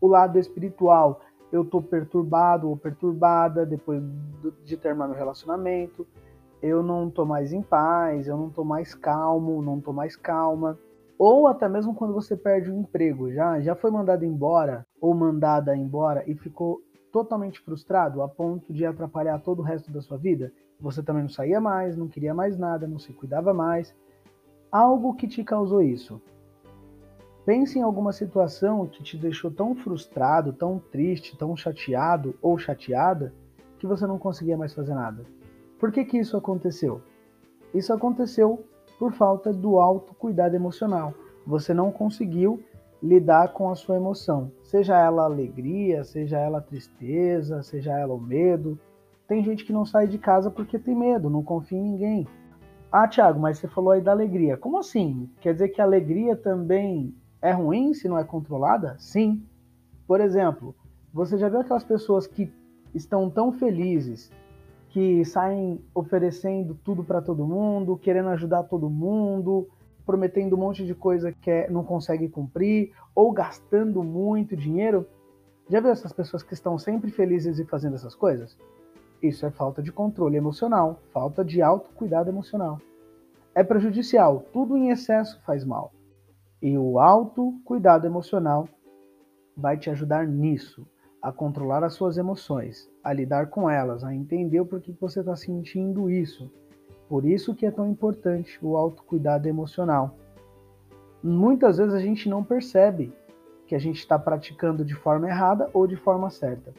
O 0.00 0.08
lado 0.08 0.40
espiritual, 0.40 1.20
eu 1.52 1.62
estou 1.62 1.80
perturbado 1.80 2.68
ou 2.68 2.76
perturbada 2.76 3.64
depois 3.64 4.02
de 4.64 4.76
terminar 4.76 5.06
meu 5.06 5.16
relacionamento, 5.16 6.04
eu 6.60 6.82
não 6.82 7.06
estou 7.06 7.24
mais 7.24 7.52
em 7.52 7.62
paz, 7.62 8.26
eu 8.26 8.36
não 8.36 8.48
estou 8.48 8.64
mais 8.64 8.92
calmo, 8.92 9.62
não 9.62 9.78
estou 9.78 9.94
mais 9.94 10.16
calma 10.16 10.76
ou 11.18 11.48
até 11.48 11.68
mesmo 11.68 11.94
quando 11.94 12.14
você 12.14 12.36
perde 12.36 12.70
o 12.70 12.76
emprego, 12.76 13.32
já 13.32 13.60
já 13.60 13.74
foi 13.74 13.90
mandado 13.90 14.24
embora 14.24 14.86
ou 15.00 15.12
mandada 15.12 15.76
embora 15.76 16.22
e 16.30 16.34
ficou 16.36 16.80
totalmente 17.12 17.60
frustrado 17.60 18.22
a 18.22 18.28
ponto 18.28 18.72
de 18.72 18.84
atrapalhar 18.84 19.40
todo 19.40 19.60
o 19.60 19.64
resto 19.64 19.90
da 19.90 20.00
sua 20.00 20.16
vida, 20.16 20.52
você 20.80 21.02
também 21.02 21.22
não 21.22 21.28
saía 21.28 21.60
mais, 21.60 21.96
não 21.96 22.08
queria 22.08 22.34
mais 22.34 22.56
nada, 22.56 22.86
não 22.86 22.98
se 22.98 23.12
cuidava 23.12 23.52
mais. 23.52 23.94
Algo 24.70 25.14
que 25.14 25.26
te 25.26 25.42
causou 25.42 25.82
isso. 25.82 26.20
Pense 27.44 27.78
em 27.78 27.82
alguma 27.82 28.12
situação 28.12 28.86
que 28.86 29.02
te 29.02 29.16
deixou 29.16 29.50
tão 29.50 29.74
frustrado, 29.74 30.52
tão 30.52 30.78
triste, 30.78 31.36
tão 31.36 31.56
chateado 31.56 32.34
ou 32.42 32.58
chateada 32.58 33.32
que 33.78 33.86
você 33.86 34.06
não 34.06 34.18
conseguia 34.18 34.56
mais 34.56 34.74
fazer 34.74 34.94
nada. 34.94 35.24
Por 35.78 35.90
que 35.90 36.04
que 36.04 36.18
isso 36.18 36.36
aconteceu? 36.36 37.00
Isso 37.72 37.92
aconteceu 37.92 38.64
por 38.98 39.12
falta 39.12 39.52
do 39.52 39.78
autocuidado 39.78 40.54
emocional. 40.54 41.14
Você 41.46 41.72
não 41.72 41.90
conseguiu 41.90 42.62
lidar 43.02 43.52
com 43.52 43.70
a 43.70 43.74
sua 43.74 43.96
emoção, 43.96 44.50
seja 44.62 44.98
ela 44.98 45.24
alegria, 45.24 46.02
seja 46.04 46.38
ela 46.38 46.60
tristeza, 46.60 47.62
seja 47.62 47.92
ela 47.92 48.14
o 48.14 48.20
medo. 48.20 48.78
Tem 49.26 49.42
gente 49.44 49.64
que 49.64 49.72
não 49.72 49.84
sai 49.84 50.08
de 50.08 50.18
casa 50.18 50.50
porque 50.50 50.78
tem 50.78 50.96
medo, 50.96 51.30
não 51.30 51.42
confia 51.42 51.78
em 51.78 51.82
ninguém. 51.82 52.26
Ah, 52.90 53.06
Thiago, 53.06 53.38
mas 53.38 53.58
você 53.58 53.68
falou 53.68 53.92
aí 53.92 54.00
da 54.00 54.10
alegria. 54.10 54.56
Como 54.56 54.78
assim? 54.78 55.28
Quer 55.40 55.52
dizer 55.52 55.68
que 55.68 55.80
a 55.80 55.84
alegria 55.84 56.34
também 56.34 57.14
é 57.40 57.52
ruim 57.52 57.92
se 57.92 58.08
não 58.08 58.18
é 58.18 58.24
controlada? 58.24 58.96
Sim. 58.98 59.42
Por 60.06 60.20
exemplo, 60.20 60.74
você 61.12 61.36
já 61.36 61.48
viu 61.48 61.60
aquelas 61.60 61.84
pessoas 61.84 62.26
que 62.26 62.50
estão 62.94 63.28
tão 63.28 63.52
felizes 63.52 64.32
que 64.88 65.22
saem 65.24 65.80
oferecendo 65.94 66.74
tudo 66.82 67.04
para 67.04 67.20
todo 67.20 67.46
mundo, 67.46 67.98
querendo 67.98 68.30
ajudar 68.30 68.62
todo 68.64 68.88
mundo, 68.88 69.68
prometendo 70.08 70.56
um 70.56 70.58
monte 70.58 70.86
de 70.86 70.94
coisa 70.94 71.30
que 71.30 71.50
é, 71.50 71.68
não 71.68 71.84
consegue 71.84 72.30
cumprir, 72.30 72.94
ou 73.14 73.30
gastando 73.30 74.02
muito 74.02 74.56
dinheiro. 74.56 75.06
Já 75.68 75.80
viu 75.80 75.90
essas 75.90 76.14
pessoas 76.14 76.42
que 76.42 76.54
estão 76.54 76.78
sempre 76.78 77.10
felizes 77.10 77.58
e 77.58 77.66
fazendo 77.66 77.94
essas 77.94 78.14
coisas? 78.14 78.56
Isso 79.22 79.44
é 79.44 79.50
falta 79.50 79.82
de 79.82 79.92
controle 79.92 80.38
emocional, 80.38 80.98
falta 81.12 81.44
de 81.44 81.60
autocuidado 81.60 82.30
emocional. 82.30 82.80
É 83.54 83.62
prejudicial, 83.62 84.46
tudo 84.50 84.78
em 84.78 84.88
excesso 84.88 85.38
faz 85.44 85.62
mal. 85.62 85.92
E 86.62 86.78
o 86.78 86.98
autocuidado 86.98 88.06
emocional 88.06 88.66
vai 89.54 89.76
te 89.76 89.90
ajudar 89.90 90.26
nisso 90.26 90.88
a 91.20 91.30
controlar 91.30 91.84
as 91.84 91.92
suas 91.92 92.16
emoções, 92.16 92.90
a 93.04 93.12
lidar 93.12 93.50
com 93.50 93.68
elas, 93.68 94.02
a 94.02 94.14
entender 94.14 94.60
o 94.60 94.66
porquê 94.66 94.96
você 94.98 95.20
está 95.20 95.36
sentindo 95.36 96.08
isso. 96.08 96.50
Por 97.08 97.24
isso 97.24 97.54
que 97.54 97.64
é 97.64 97.70
tão 97.70 97.88
importante 97.88 98.58
o 98.62 98.76
autocuidado 98.76 99.48
emocional. 99.48 100.14
Muitas 101.22 101.78
vezes 101.78 101.94
a 101.94 102.00
gente 102.00 102.28
não 102.28 102.44
percebe 102.44 103.12
que 103.66 103.74
a 103.74 103.78
gente 103.78 103.98
está 103.98 104.18
praticando 104.18 104.84
de 104.84 104.94
forma 104.94 105.28
errada 105.28 105.68
ou 105.72 105.86
de 105.86 105.96
forma 105.96 106.30
certa. 106.30 106.72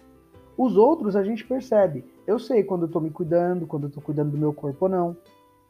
Os 0.57 0.75
outros 0.75 1.15
a 1.15 1.23
gente 1.23 1.45
percebe. 1.45 2.03
Eu 2.27 2.37
sei 2.37 2.63
quando 2.63 2.83
eu 2.83 2.87
estou 2.87 3.01
me 3.01 3.09
cuidando, 3.09 3.65
quando 3.65 3.83
eu 3.83 3.87
estou 3.87 4.03
cuidando 4.03 4.31
do 4.31 4.37
meu 4.37 4.53
corpo 4.53 4.85
ou 4.85 4.89
não. 4.89 5.17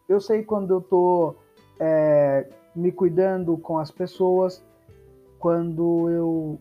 Eu 0.08 0.20
sei 0.20 0.44
quando 0.44 0.74
eu 0.74 0.80
estou 0.80 1.38
é, 1.80 2.48
me 2.76 2.92
cuidando 2.92 3.58
com 3.58 3.78
as 3.78 3.92
pessoas, 3.92 4.64
quando 5.38 6.10
eu 6.10 6.60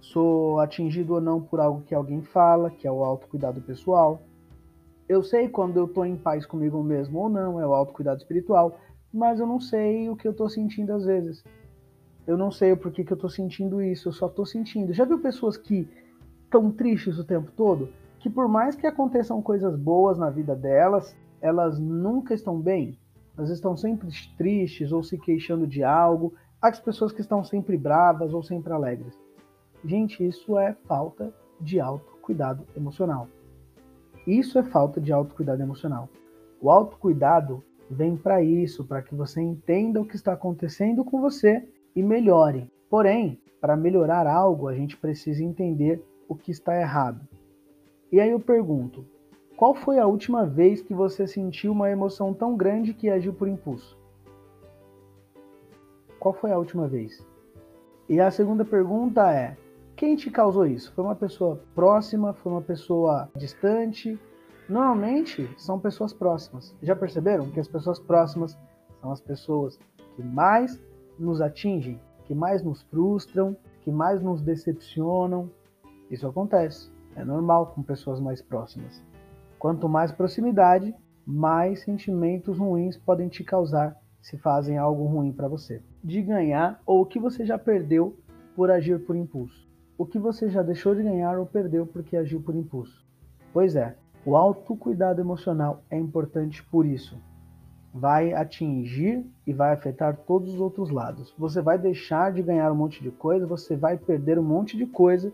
sou 0.00 0.60
atingido 0.60 1.14
ou 1.14 1.20
não 1.20 1.40
por 1.40 1.58
algo 1.58 1.82
que 1.82 1.94
alguém 1.94 2.22
fala, 2.22 2.70
que 2.70 2.86
é 2.86 2.92
o 2.92 3.02
autocuidado 3.02 3.60
pessoal. 3.60 4.20
Eu 5.08 5.22
sei 5.22 5.48
quando 5.48 5.76
eu 5.76 5.84
estou 5.84 6.04
em 6.04 6.16
paz 6.16 6.44
comigo 6.44 6.82
mesmo 6.82 7.20
ou 7.20 7.28
não, 7.28 7.60
é 7.60 7.66
o 7.66 7.72
autocuidado 7.72 8.18
espiritual, 8.18 8.76
mas 9.12 9.38
eu 9.38 9.46
não 9.46 9.60
sei 9.60 10.08
o 10.08 10.16
que 10.16 10.26
eu 10.26 10.32
estou 10.32 10.48
sentindo 10.48 10.92
às 10.92 11.04
vezes. 11.04 11.44
Eu 12.26 12.36
não 12.36 12.50
sei 12.50 12.72
o 12.72 12.76
porquê 12.76 13.04
que 13.04 13.12
eu 13.12 13.16
estou 13.16 13.30
sentindo 13.30 13.80
isso, 13.80 14.08
eu 14.08 14.12
só 14.12 14.26
estou 14.26 14.44
sentindo. 14.44 14.92
Já 14.92 15.04
viu 15.04 15.20
pessoas 15.20 15.56
que 15.56 15.88
estão 16.42 16.72
tristes 16.72 17.18
o 17.18 17.24
tempo 17.24 17.52
todo? 17.52 17.88
Que 18.18 18.28
por 18.28 18.48
mais 18.48 18.74
que 18.74 18.86
aconteçam 18.86 19.40
coisas 19.40 19.76
boas 19.78 20.18
na 20.18 20.28
vida 20.28 20.56
delas, 20.56 21.16
elas 21.40 21.78
nunca 21.78 22.34
estão 22.34 22.60
bem. 22.60 22.98
Elas 23.38 23.50
estão 23.50 23.76
sempre 23.76 24.08
tristes 24.36 24.90
ou 24.90 25.04
se 25.04 25.16
queixando 25.18 25.68
de 25.68 25.84
algo. 25.84 26.34
Há 26.60 26.68
as 26.68 26.80
pessoas 26.80 27.12
que 27.12 27.20
estão 27.20 27.44
sempre 27.44 27.76
bravas 27.76 28.34
ou 28.34 28.42
sempre 28.42 28.72
alegres. 28.72 29.16
Gente, 29.84 30.26
isso 30.26 30.58
é 30.58 30.74
falta 30.88 31.32
de 31.60 31.78
autocuidado 31.78 32.66
emocional. 32.76 33.28
Isso 34.26 34.58
é 34.58 34.62
falta 34.62 35.00
de 35.00 35.12
autocuidado 35.12 35.62
emocional. 35.62 36.08
O 36.60 36.70
autocuidado 36.70 37.62
vem 37.90 38.16
para 38.16 38.42
isso, 38.42 38.84
para 38.84 39.02
que 39.02 39.14
você 39.14 39.40
entenda 39.40 40.00
o 40.00 40.04
que 40.04 40.16
está 40.16 40.32
acontecendo 40.32 41.04
com 41.04 41.20
você 41.20 41.66
e 41.94 42.02
melhore. 42.02 42.70
Porém, 42.90 43.40
para 43.60 43.76
melhorar 43.76 44.26
algo, 44.26 44.68
a 44.68 44.74
gente 44.74 44.96
precisa 44.96 45.44
entender 45.44 46.04
o 46.28 46.34
que 46.34 46.50
está 46.50 46.78
errado. 46.78 47.20
E 48.10 48.20
aí 48.20 48.30
eu 48.30 48.40
pergunto: 48.40 49.04
qual 49.56 49.74
foi 49.74 49.98
a 49.98 50.06
última 50.06 50.44
vez 50.44 50.82
que 50.82 50.92
você 50.92 51.26
sentiu 51.26 51.72
uma 51.72 51.90
emoção 51.90 52.34
tão 52.34 52.56
grande 52.56 52.92
que 52.92 53.08
agiu 53.08 53.32
por 53.32 53.48
impulso? 53.48 53.96
Qual 56.18 56.34
foi 56.34 56.50
a 56.50 56.58
última 56.58 56.88
vez? 56.88 57.24
E 58.08 58.20
a 58.20 58.30
segunda 58.30 58.64
pergunta 58.64 59.32
é: 59.32 59.56
Quem 59.96 60.14
te 60.14 60.30
causou 60.30 60.66
isso? 60.66 60.92
Foi 60.92 61.02
uma 61.02 61.14
pessoa 61.14 61.58
próxima? 61.74 62.34
Foi 62.34 62.52
uma 62.52 62.60
pessoa 62.60 63.30
distante? 63.34 64.20
Normalmente 64.68 65.48
são 65.56 65.80
pessoas 65.80 66.12
próximas. 66.12 66.76
Já 66.82 66.94
perceberam 66.94 67.50
que 67.50 67.58
as 67.58 67.66
pessoas 67.66 67.98
próximas 67.98 68.58
são 69.00 69.10
as 69.10 69.22
pessoas 69.22 69.78
que 70.14 70.22
mais 70.22 70.78
nos 71.18 71.40
atingem, 71.40 71.98
que 72.26 72.34
mais 72.34 72.62
nos 72.62 72.82
frustram, 72.82 73.56
que 73.80 73.90
mais 73.90 74.20
nos 74.20 74.42
decepcionam? 74.42 75.50
Isso 76.10 76.26
acontece. 76.26 76.90
É 77.14 77.24
normal 77.24 77.68
com 77.68 77.82
pessoas 77.82 78.20
mais 78.20 78.42
próximas. 78.42 79.02
Quanto 79.58 79.88
mais 79.88 80.12
proximidade, 80.12 80.94
mais 81.26 81.84
sentimentos 81.84 82.58
ruins 82.58 82.98
podem 82.98 83.30
te 83.30 83.42
causar 83.42 83.96
se 84.20 84.36
fazem 84.36 84.76
algo 84.76 85.06
ruim 85.06 85.32
para 85.32 85.48
você. 85.48 85.82
De 86.04 86.20
ganhar 86.20 86.82
ou 86.84 87.00
o 87.00 87.06
que 87.06 87.18
você 87.18 87.46
já 87.46 87.58
perdeu 87.58 88.14
por 88.54 88.70
agir 88.70 89.02
por 89.06 89.16
impulso 89.16 89.65
o 89.98 90.04
que 90.04 90.18
você 90.18 90.48
já 90.48 90.62
deixou 90.62 90.94
de 90.94 91.02
ganhar 91.02 91.38
ou 91.38 91.46
perdeu 91.46 91.86
porque 91.86 92.16
agiu 92.16 92.40
por 92.40 92.54
impulso. 92.54 93.04
Pois 93.52 93.76
é, 93.76 93.96
o 94.24 94.36
autocuidado 94.36 95.20
emocional 95.20 95.82
é 95.90 95.98
importante 95.98 96.62
por 96.64 96.84
isso. 96.84 97.18
Vai 97.94 98.34
atingir 98.34 99.24
e 99.46 99.52
vai 99.52 99.72
afetar 99.72 100.16
todos 100.26 100.54
os 100.54 100.60
outros 100.60 100.90
lados. 100.90 101.34
Você 101.38 101.62
vai 101.62 101.78
deixar 101.78 102.32
de 102.32 102.42
ganhar 102.42 102.70
um 102.70 102.74
monte 102.74 103.02
de 103.02 103.10
coisa, 103.10 103.46
você 103.46 103.74
vai 103.74 103.96
perder 103.96 104.38
um 104.38 104.42
monte 104.42 104.76
de 104.76 104.84
coisa 104.84 105.32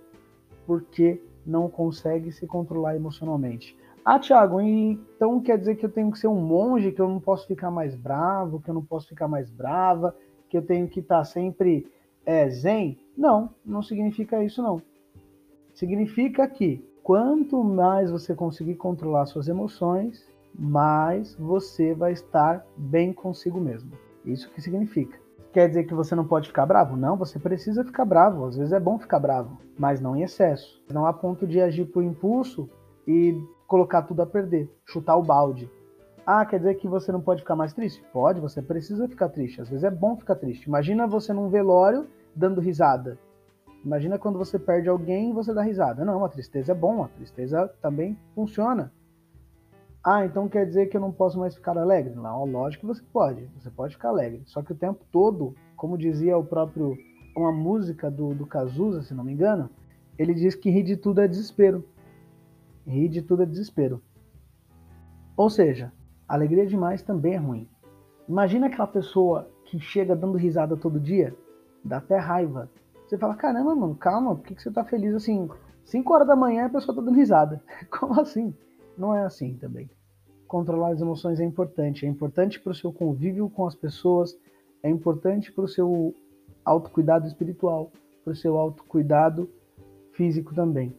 porque 0.65 1.21
não 1.45 1.69
consegue 1.69 2.31
se 2.31 2.47
controlar 2.47 2.95
emocionalmente. 2.95 3.77
Ah, 4.05 4.19
Thiago, 4.19 4.61
então 4.61 5.41
quer 5.41 5.59
dizer 5.59 5.77
que 5.77 5.87
eu 5.87 5.91
tenho 5.91 6.11
que 6.11 6.19
ser 6.19 6.29
um 6.29 6.41
monge, 6.41 6.93
que 6.93 7.01
eu 7.01 7.09
não 7.09 7.21
posso 7.21 7.47
ficar 7.47 7.71
mais 7.71 7.95
bravo, 7.95 8.61
que 8.61 8.69
eu 8.69 8.75
não 8.75 8.85
posso 8.85 9.09
ficar 9.09 9.27
mais 9.27 9.51
brava, 9.51 10.15
que 10.49 10.57
eu 10.57 10.63
tenho 10.63 10.89
que 10.89 11.01
estar 11.01 11.25
sempre 11.25 11.87
é, 12.25 12.49
zen? 12.49 12.99
Não, 13.17 13.51
não 13.65 13.83
significa 13.83 14.43
isso 14.43 14.63
não. 14.63 14.81
Significa 15.75 16.47
que 16.47 16.85
quanto 17.03 17.63
mais 17.63 18.11
você 18.11 18.35
conseguir 18.35 18.77
controlar 18.77 19.27
suas 19.27 19.49
emoções, 19.49 20.27
mais 20.55 21.35
você 21.37 21.95
vai 21.95 22.13
estar 22.13 22.65
bem 22.77 23.13
consigo 23.13 23.61
mesmo. 23.61 23.93
Isso 24.25 24.51
que 24.51 24.61
significa. 24.61 25.21
Quer 25.53 25.69
dizer 25.69 25.85
que 25.85 25.95
você 25.95 26.15
não 26.15 26.27
pode 26.27 26.49
ficar 26.49 26.65
bravo? 26.65 26.97
Não, 26.97 27.17
você 27.17 27.39
precisa 27.39 27.85
ficar 27.85 28.05
bravo. 28.05 28.47
Às 28.47 28.57
vezes 28.57 28.73
é 28.73 28.81
bom 28.81 28.99
ficar 28.99 29.19
bravo, 29.19 29.59
mas 29.79 30.01
não 30.01 30.17
em 30.17 30.23
excesso. 30.23 30.83
Não 30.91 31.07
a 31.07 31.13
ponto 31.13 31.47
de 31.47 31.61
agir 31.61 31.85
por 31.87 32.03
impulso 32.03 32.71
e 33.07 33.39
colocar 33.67 34.03
tudo 34.03 34.23
a 34.23 34.27
perder, 34.27 34.71
chutar 34.87 35.17
o 35.17 35.23
balde. 35.23 35.71
Ah, 36.25 36.47
quer 36.47 36.59
dizer 36.59 36.75
que 36.77 36.87
você 36.87 37.11
não 37.11 37.21
pode 37.21 37.41
ficar 37.41 37.57
mais 37.57 37.73
triste? 37.73 38.05
Pode, 38.13 38.41
você 38.41 38.63
precisa 38.63 39.09
ficar 39.09 39.29
triste. 39.29 39.61
Às 39.61 39.69
vezes 39.69 39.83
é 39.83 39.91
bom 39.91 40.17
ficar 40.17 40.37
triste. 40.37 40.67
Imagina 40.67 41.07
você 41.07 41.33
num 41.33 41.49
velório 41.49 42.07
dando 42.35 42.61
risada. 42.61 43.19
Imagina 43.85 44.19
quando 44.19 44.39
você 44.39 44.59
perde 44.59 44.89
alguém 44.89 45.31
e 45.31 45.33
você 45.33 45.53
dá 45.53 45.63
risada. 45.63 46.05
Não, 46.05 46.25
a 46.25 46.29
tristeza 46.29 46.71
é 46.71 46.75
bom, 46.75 47.03
a 47.03 47.09
tristeza 47.09 47.69
também 47.81 48.17
funciona. 48.35 48.93
Ah, 50.05 50.25
então 50.25 50.49
quer 50.49 50.65
dizer 50.65 50.87
que 50.87 50.97
eu 50.97 51.01
não 51.01 51.11
posso 51.11 51.39
mais 51.39 51.57
ficar 51.57 51.77
alegre? 51.77 52.15
Não, 52.15 52.45
lógico 52.45 52.87
que 52.87 52.95
você 52.95 53.03
pode. 53.13 53.49
Você 53.59 53.71
pode 53.71 53.95
ficar 53.95 54.11
alegre. 54.11 54.43
Só 54.47 54.63
que 54.63 54.73
o 54.73 54.77
tempo 54.77 55.05
todo, 55.11 55.55
como 55.77 55.99
dizia 55.99 56.39
o 56.39 56.45
próprio 56.45 56.97
uma 57.37 57.51
música 57.51 58.11
do, 58.11 58.35
do 58.35 58.47
Cazuza, 58.47 59.03
se 59.03 59.15
não 59.15 59.25
me 59.25 59.33
engano, 59.33 59.71
ele 60.19 60.35
diz 60.35 60.55
que 60.55 60.71
rir 60.71 60.83
de 60.83 60.97
tudo 60.97 61.21
é 61.21 61.27
desespero. 61.27 61.85
Rir 62.87 63.09
de 63.09 63.23
tudo 63.23 63.43
é 63.43 63.47
desespero. 63.47 64.03
Ou 65.37 65.49
seja, 65.49 65.93
alegria 66.35 66.67
demais 66.67 67.03
também 67.03 67.35
é 67.35 67.39
ruim. 67.39 67.69
Imagina 68.29 68.67
aquela 68.67 68.87
pessoa 68.87 69.51
que 69.65 69.79
chega 69.79 70.15
dando 70.17 70.37
risada 70.37 70.77
todo 70.77 71.01
dia 71.01 71.35
dá 71.85 71.99
até 71.99 72.17
raiva. 72.17 72.71
Você 73.07 73.19
fala, 73.19 73.35
caramba, 73.35 73.75
mano, 73.75 73.95
calma, 73.95 74.35
por 74.35 74.45
que, 74.45 74.55
que 74.55 74.63
você 74.63 74.71
tá 74.71 74.85
feliz 74.85 75.15
assim? 75.15 75.49
5 75.85 76.15
horas 76.15 76.27
da 76.27 76.37
manhã 76.37 76.67
a 76.67 76.71
pessoa 76.71 76.95
tá 76.95 77.03
dando 77.03 77.17
risada. 77.17 77.63
Como 77.91 78.21
assim? 78.21 78.55
Não 78.97 79.15
é 79.15 79.25
assim 79.25 79.55
também. 79.55 79.91
Controlar 80.47 80.93
as 80.93 81.01
emoções 81.01 81.41
é 81.41 81.45
importante. 81.45 82.07
É 82.07 82.09
importante 82.09 82.61
para 82.61 82.73
o 82.73 82.75
seu 82.75 82.93
convívio 82.93 83.51
com 83.51 83.67
as 83.67 83.75
pessoas, 83.75 84.37
é 84.83 84.89
importante 84.89 85.53
para 85.53 85.65
o 85.65 85.69
seu 85.69 86.15
autocuidado 86.65 87.27
espiritual, 87.27 87.91
para 88.25 88.33
o 88.33 88.37
seu 88.37 88.57
autocuidado 88.57 89.51
físico 90.13 90.55
também. 90.55 90.95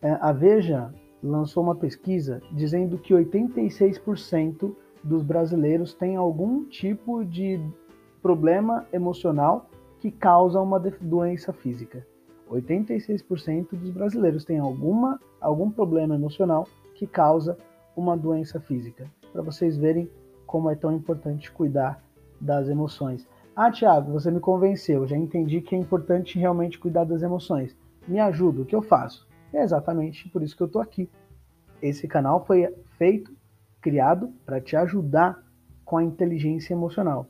É, 0.00 0.12
a 0.20 0.32
Veja 0.32 0.92
lançou 1.26 1.62
uma 1.62 1.74
pesquisa 1.74 2.42
dizendo 2.52 2.98
que 2.98 3.12
86% 3.14 4.74
dos 5.02 5.22
brasileiros 5.22 5.94
têm 5.94 6.16
algum 6.16 6.64
tipo 6.64 7.24
de 7.24 7.60
problema 8.22 8.86
emocional 8.92 9.68
que 10.00 10.10
causa 10.10 10.60
uma 10.60 10.80
doença 10.80 11.52
física. 11.52 12.06
86% 12.50 13.70
dos 13.72 13.90
brasileiros 13.90 14.44
têm 14.44 14.58
alguma, 14.58 15.20
algum 15.40 15.70
problema 15.70 16.14
emocional 16.14 16.66
que 16.94 17.06
causa 17.06 17.58
uma 17.96 18.16
doença 18.16 18.60
física. 18.60 19.10
Para 19.32 19.42
vocês 19.42 19.76
verem 19.76 20.10
como 20.46 20.70
é 20.70 20.74
tão 20.74 20.92
importante 20.92 21.50
cuidar 21.50 22.02
das 22.40 22.68
emoções. 22.68 23.26
Ah, 23.54 23.70
Thiago, 23.70 24.12
você 24.12 24.30
me 24.30 24.38
convenceu, 24.38 25.06
já 25.06 25.16
entendi 25.16 25.60
que 25.60 25.74
é 25.74 25.78
importante 25.78 26.38
realmente 26.38 26.78
cuidar 26.78 27.04
das 27.04 27.22
emoções. 27.22 27.76
Me 28.06 28.20
ajuda, 28.20 28.62
o 28.62 28.66
que 28.66 28.76
eu 28.76 28.82
faço? 28.82 29.26
É 29.52 29.62
exatamente 29.62 30.28
por 30.28 30.42
isso 30.42 30.56
que 30.56 30.62
eu 30.62 30.66
estou 30.66 30.82
aqui. 30.82 31.08
Esse 31.80 32.08
canal 32.08 32.44
foi 32.44 32.66
feito, 32.98 33.34
criado 33.80 34.32
para 34.44 34.60
te 34.60 34.76
ajudar 34.76 35.42
com 35.84 35.98
a 35.98 36.04
inteligência 36.04 36.72
emocional. 36.72 37.28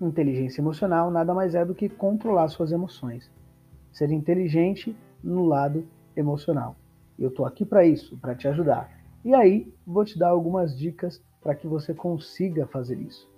Inteligência 0.00 0.60
emocional 0.60 1.10
nada 1.10 1.32
mais 1.32 1.54
é 1.54 1.64
do 1.64 1.74
que 1.74 1.88
controlar 1.88 2.48
suas 2.48 2.72
emoções. 2.72 3.30
Ser 3.92 4.10
inteligente 4.10 4.96
no 5.22 5.44
lado 5.44 5.86
emocional. 6.16 6.76
Eu 7.18 7.28
estou 7.28 7.46
aqui 7.46 7.64
para 7.64 7.86
isso, 7.86 8.16
para 8.18 8.34
te 8.34 8.48
ajudar. 8.48 8.90
E 9.24 9.34
aí, 9.34 9.72
vou 9.86 10.04
te 10.04 10.18
dar 10.18 10.28
algumas 10.28 10.76
dicas 10.76 11.22
para 11.40 11.54
que 11.54 11.66
você 11.66 11.94
consiga 11.94 12.66
fazer 12.66 12.98
isso. 13.00 13.28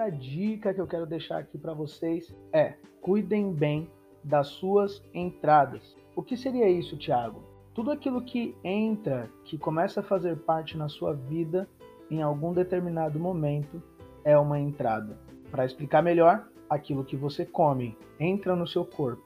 Primeira 0.00 0.10
dica 0.10 0.72
que 0.72 0.80
eu 0.80 0.86
quero 0.86 1.04
deixar 1.04 1.38
aqui 1.38 1.58
para 1.58 1.74
vocês 1.74 2.34
é: 2.52 2.74
cuidem 3.02 3.52
bem 3.52 3.90
das 4.24 4.48
suas 4.48 5.02
entradas. 5.12 5.94
O 6.16 6.22
que 6.22 6.36
seria 6.36 6.68
isso, 6.68 6.96
Thiago? 6.96 7.42
Tudo 7.74 7.90
aquilo 7.90 8.22
que 8.22 8.56
entra, 8.64 9.30
que 9.44 9.58
começa 9.58 10.00
a 10.00 10.02
fazer 10.02 10.38
parte 10.38 10.76
na 10.76 10.88
sua 10.88 11.12
vida 11.12 11.68
em 12.10 12.22
algum 12.22 12.52
determinado 12.52 13.18
momento, 13.18 13.82
é 14.24 14.38
uma 14.38 14.58
entrada. 14.58 15.18
Para 15.50 15.66
explicar 15.66 16.02
melhor, 16.02 16.48
aquilo 16.68 17.04
que 17.04 17.16
você 17.16 17.44
come 17.44 17.96
entra 18.18 18.56
no 18.56 18.66
seu 18.66 18.84
corpo, 18.84 19.22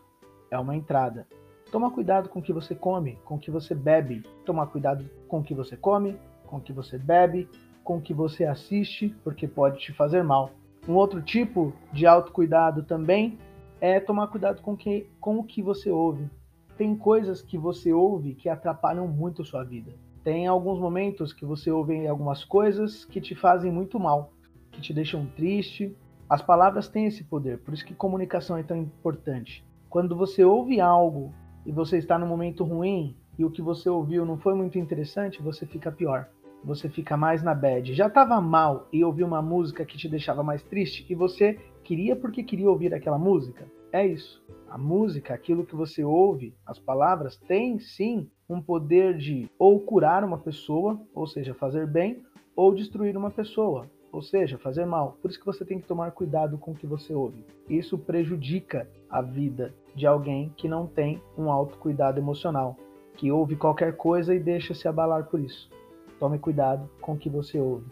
é 0.51 0.59
uma 0.59 0.77
entrada. 0.77 1.27
Toma 1.71 1.91
cuidado 1.91 2.29
com 2.29 2.41
o 2.41 2.43
que 2.43 2.53
você 2.53 2.75
come, 2.75 3.19
com 3.25 3.37
o 3.37 3.39
que 3.39 3.51
você 3.51 3.75
bebe. 3.75 4.23
Toma 4.45 4.67
cuidado 4.67 5.09
com 5.29 5.39
o 5.39 5.43
que 5.43 5.55
você 5.55 5.77
come, 5.77 6.19
com 6.47 6.57
o 6.57 6.61
que 6.61 6.73
você 6.73 6.99
bebe, 6.99 7.49
com 7.83 7.97
o 7.99 8.01
que 8.01 8.15
você 8.15 8.45
assiste, 8.45 9.15
porque 9.25 9.49
pode 9.49 9.79
te 9.79 9.93
fazer 9.93 10.23
mal. 10.23 10.51
Um 10.89 10.95
outro 10.95 11.23
tipo 11.23 11.73
de 11.93 12.07
autocuidado 12.07 12.83
também 12.83 13.39
é 13.81 14.01
tomar 14.01 14.29
cuidado 14.29 14.63
com, 14.63 14.77
que, 14.77 15.09
com 15.21 15.39
o 15.39 15.45
que 15.45 15.63
você 15.63 15.91
ouve 15.91 16.29
tem 16.77 16.97
coisas 16.97 17.41
que 17.41 17.57
você 17.57 17.93
ouve 17.93 18.35
que 18.35 18.49
atrapalham 18.49 19.07
muito 19.07 19.43
a 19.43 19.45
sua 19.45 19.65
vida. 19.65 19.93
Tem 20.23 20.47
alguns 20.47 20.79
momentos 20.79 21.33
que 21.33 21.45
você 21.45 21.71
ouve 21.71 22.07
algumas 22.07 22.45
coisas 22.45 23.05
que 23.05 23.21
te 23.21 23.35
fazem 23.35 23.71
muito 23.71 23.99
mal, 24.01 24.33
que 24.73 24.81
te 24.81 24.93
deixam 24.93 25.27
triste. 25.37 25.97
As 26.29 26.43
palavras 26.43 26.89
têm 26.89 27.07
esse 27.07 27.23
poder, 27.25 27.59
por 27.59 27.75
isso 27.75 27.85
que 27.85 27.95
comunicação 27.95 28.57
é 28.57 28.63
tão 28.63 28.77
importante. 28.77 29.65
Quando 29.89 30.17
você 30.17 30.45
ouve 30.45 30.81
algo 30.81 31.33
e 31.65 31.71
você 31.71 31.99
está 31.99 32.19
num 32.19 32.27
momento 32.27 32.65
ruim 32.65 33.17
e 33.39 33.45
o 33.45 33.51
que 33.51 33.63
você 33.63 33.89
ouviu 33.89 34.25
não 34.25 34.39
foi 34.39 34.55
muito 34.55 34.79
interessante, 34.79 35.43
você 35.43 35.67
fica 35.67 35.93
pior. 35.93 36.29
Você 36.65 36.89
fica 36.89 37.15
mais 37.15 37.43
na 37.43 37.55
bad. 37.55 37.93
Já 37.93 38.07
estava 38.07 38.41
mal 38.41 38.89
e 38.91 39.05
ouviu 39.05 39.27
uma 39.27 39.43
música 39.43 39.85
que 39.85 39.99
te 39.99 40.09
deixava 40.09 40.43
mais 40.43 40.63
triste 40.63 41.05
e 41.11 41.15
você 41.15 41.59
queria 41.83 42.17
porque 42.17 42.43
queria 42.43 42.71
ouvir 42.71 42.95
aquela 42.95 43.19
música? 43.19 43.67
É 43.93 44.07
isso. 44.07 44.43
A 44.71 44.79
música, 44.79 45.35
aquilo 45.35 45.67
que 45.67 45.77
você 45.77 46.03
ouve, 46.03 46.55
as 46.67 46.79
palavras, 46.79 47.37
tem 47.37 47.79
sim 47.79 48.31
um 48.49 48.63
poder 48.63 49.17
de 49.17 49.49
ou 49.59 49.79
curar 49.79 50.25
uma 50.25 50.39
pessoa, 50.39 50.99
ou 51.15 51.27
seja, 51.27 51.55
fazer 51.55 51.87
bem, 51.87 52.23
ou 52.57 52.75
destruir 52.75 53.17
uma 53.17 53.31
pessoa, 53.31 53.87
ou 54.11 54.23
seja, 54.23 54.59
fazer 54.59 54.87
mal. 54.87 55.19
Por 55.21 55.31
isso 55.31 55.39
que 55.39 55.47
você 55.47 55.65
tem 55.65 55.79
que 55.79 55.87
tomar 55.87 56.13
cuidado 56.13 56.57
com 56.57 56.71
o 56.71 56.75
que 56.75 56.87
você 56.87 57.13
ouve. 57.13 57.45
Isso 57.69 57.99
prejudica 57.99 58.89
a 59.11 59.21
vida 59.21 59.75
de 59.95 60.07
alguém 60.07 60.51
que 60.57 60.67
não 60.67 60.87
tem 60.87 61.23
um 61.37 61.51
autocuidado 61.51 62.19
emocional, 62.19 62.77
que 63.17 63.31
ouve 63.31 63.55
qualquer 63.55 63.97
coisa 63.97 64.35
e 64.35 64.41
deixa 64.41 64.75
se 64.75 64.89
abalar 64.89 65.27
por 65.27 65.39
isso. 65.39 65.71
Tome 66.19 66.39
cuidado 66.39 66.89
com 67.01 67.13
o 67.13 67.19
que 67.19 67.29
você 67.29 67.59
ouve. 67.59 67.87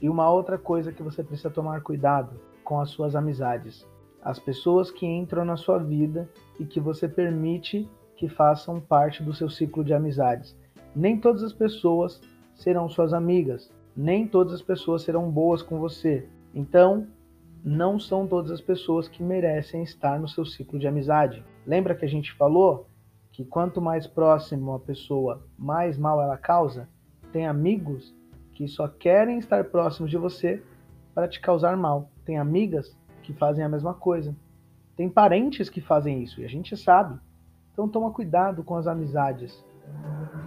E 0.00 0.08
uma 0.08 0.30
outra 0.30 0.58
coisa 0.58 0.92
que 0.92 1.02
você 1.02 1.22
precisa 1.22 1.50
tomar 1.50 1.82
cuidado 1.82 2.38
com 2.62 2.80
as 2.80 2.90
suas 2.90 3.14
amizades 3.14 3.86
as 4.26 4.40
pessoas 4.40 4.90
que 4.90 5.06
entram 5.06 5.44
na 5.44 5.56
sua 5.56 5.78
vida 5.78 6.28
e 6.58 6.64
que 6.64 6.80
você 6.80 7.08
permite 7.08 7.88
que 8.16 8.28
façam 8.28 8.80
parte 8.80 9.22
do 9.22 9.32
seu 9.32 9.48
ciclo 9.48 9.84
de 9.84 9.94
amizades. 9.94 10.58
Nem 10.96 11.16
todas 11.16 11.44
as 11.44 11.52
pessoas 11.52 12.20
serão 12.56 12.88
suas 12.88 13.14
amigas. 13.14 13.70
Nem 13.96 14.26
todas 14.26 14.54
as 14.54 14.62
pessoas 14.62 15.02
serão 15.02 15.30
boas 15.30 15.62
com 15.62 15.78
você. 15.78 16.28
Então, 16.52 17.06
não 17.62 18.00
são 18.00 18.26
todas 18.26 18.50
as 18.50 18.60
pessoas 18.60 19.06
que 19.06 19.22
merecem 19.22 19.84
estar 19.84 20.18
no 20.18 20.26
seu 20.26 20.44
ciclo 20.44 20.76
de 20.76 20.88
amizade. 20.88 21.44
Lembra 21.64 21.94
que 21.94 22.04
a 22.04 22.08
gente 22.08 22.32
falou 22.32 22.88
que 23.30 23.44
quanto 23.44 23.80
mais 23.80 24.08
próximo 24.08 24.74
a 24.74 24.80
pessoa, 24.80 25.46
mais 25.56 25.96
mal 25.96 26.20
ela 26.20 26.36
causa? 26.36 26.88
Tem 27.32 27.46
amigos 27.46 28.14
que 28.52 28.66
só 28.66 28.88
querem 28.88 29.38
estar 29.38 29.64
próximos 29.64 30.10
de 30.10 30.16
você 30.16 30.62
para 31.14 31.28
te 31.28 31.40
causar 31.40 31.76
mal. 31.76 32.10
Tem 32.24 32.38
amigas 32.38 32.96
que 33.22 33.32
fazem 33.32 33.64
a 33.64 33.68
mesma 33.68 33.94
coisa. 33.94 34.34
Tem 34.96 35.08
parentes 35.08 35.68
que 35.68 35.80
fazem 35.80 36.22
isso 36.22 36.40
e 36.40 36.44
a 36.44 36.48
gente 36.48 36.76
sabe. 36.76 37.18
Então 37.72 37.88
toma 37.88 38.10
cuidado 38.10 38.64
com 38.64 38.76
as 38.76 38.86
amizades. 38.86 39.64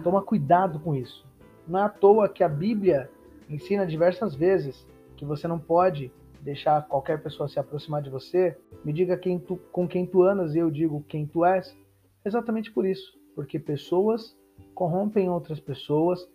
Toma 0.02 0.22
cuidado 0.22 0.80
com 0.80 0.94
isso. 0.94 1.24
Não 1.66 1.78
é 1.78 1.82
à 1.84 1.88
toa 1.88 2.28
que 2.28 2.42
a 2.42 2.48
Bíblia 2.48 3.10
ensina 3.48 3.86
diversas 3.86 4.34
vezes 4.34 4.86
que 5.16 5.24
você 5.24 5.46
não 5.46 5.58
pode 5.58 6.12
deixar 6.40 6.86
qualquer 6.88 7.22
pessoa 7.22 7.48
se 7.48 7.58
aproximar 7.58 8.02
de 8.02 8.10
você. 8.10 8.56
Me 8.84 8.92
diga 8.92 9.16
quem 9.16 9.38
tu, 9.38 9.56
com 9.70 9.86
quem 9.86 10.06
tu 10.06 10.22
andas 10.22 10.54
e 10.54 10.58
eu 10.58 10.70
digo 10.70 11.04
quem 11.08 11.26
tu 11.26 11.44
és. 11.44 11.76
Exatamente 12.24 12.72
por 12.72 12.84
isso, 12.84 13.12
porque 13.34 13.58
pessoas 13.58 14.36
corrompem 14.74 15.28
outras 15.28 15.60
pessoas, 15.60 16.28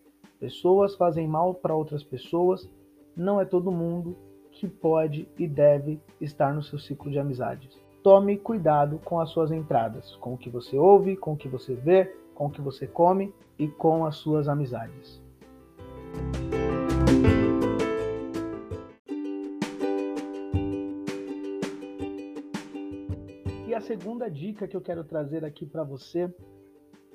pessoas 0.46 0.96
fazem 0.96 1.28
mal 1.28 1.56
para 1.56 1.76
outras 1.76 2.04
pessoas. 2.04 2.70
Não 3.18 3.42
é 3.42 3.46
todo 3.46 3.72
mundo 3.72 4.16
que 4.52 4.68
pode 4.68 5.28
e 5.40 5.48
deve 5.48 6.00
estar 6.22 6.54
no 6.54 6.62
seu 6.62 6.78
ciclo 6.78 7.10
de 7.10 7.18
amizades. 7.18 7.76
Tome 8.04 8.38
cuidado 8.38 9.00
com 9.04 9.20
as 9.20 9.32
suas 9.32 9.52
entradas, 9.52 10.16
com 10.18 10.36
o 10.36 10.38
que 10.38 10.48
você 10.48 10.78
ouve, 10.78 11.18
com 11.18 11.34
o 11.34 11.36
que 11.36 11.48
você 11.48 11.74
vê, 11.74 12.16
com 12.36 12.46
o 12.46 12.52
que 12.52 12.62
você 12.62 12.86
come 12.86 13.34
e 13.58 13.68
com 13.68 14.06
as 14.06 14.18
suas 14.18 14.48
amizades. 14.48 15.20
E 23.68 23.74
a 23.74 23.82
segunda 23.82 24.30
dica 24.30 24.68
que 24.68 24.78
eu 24.78 24.82
quero 24.82 25.04
trazer 25.04 25.44
aqui 25.44 25.66
para 25.66 25.84
você 25.84 26.32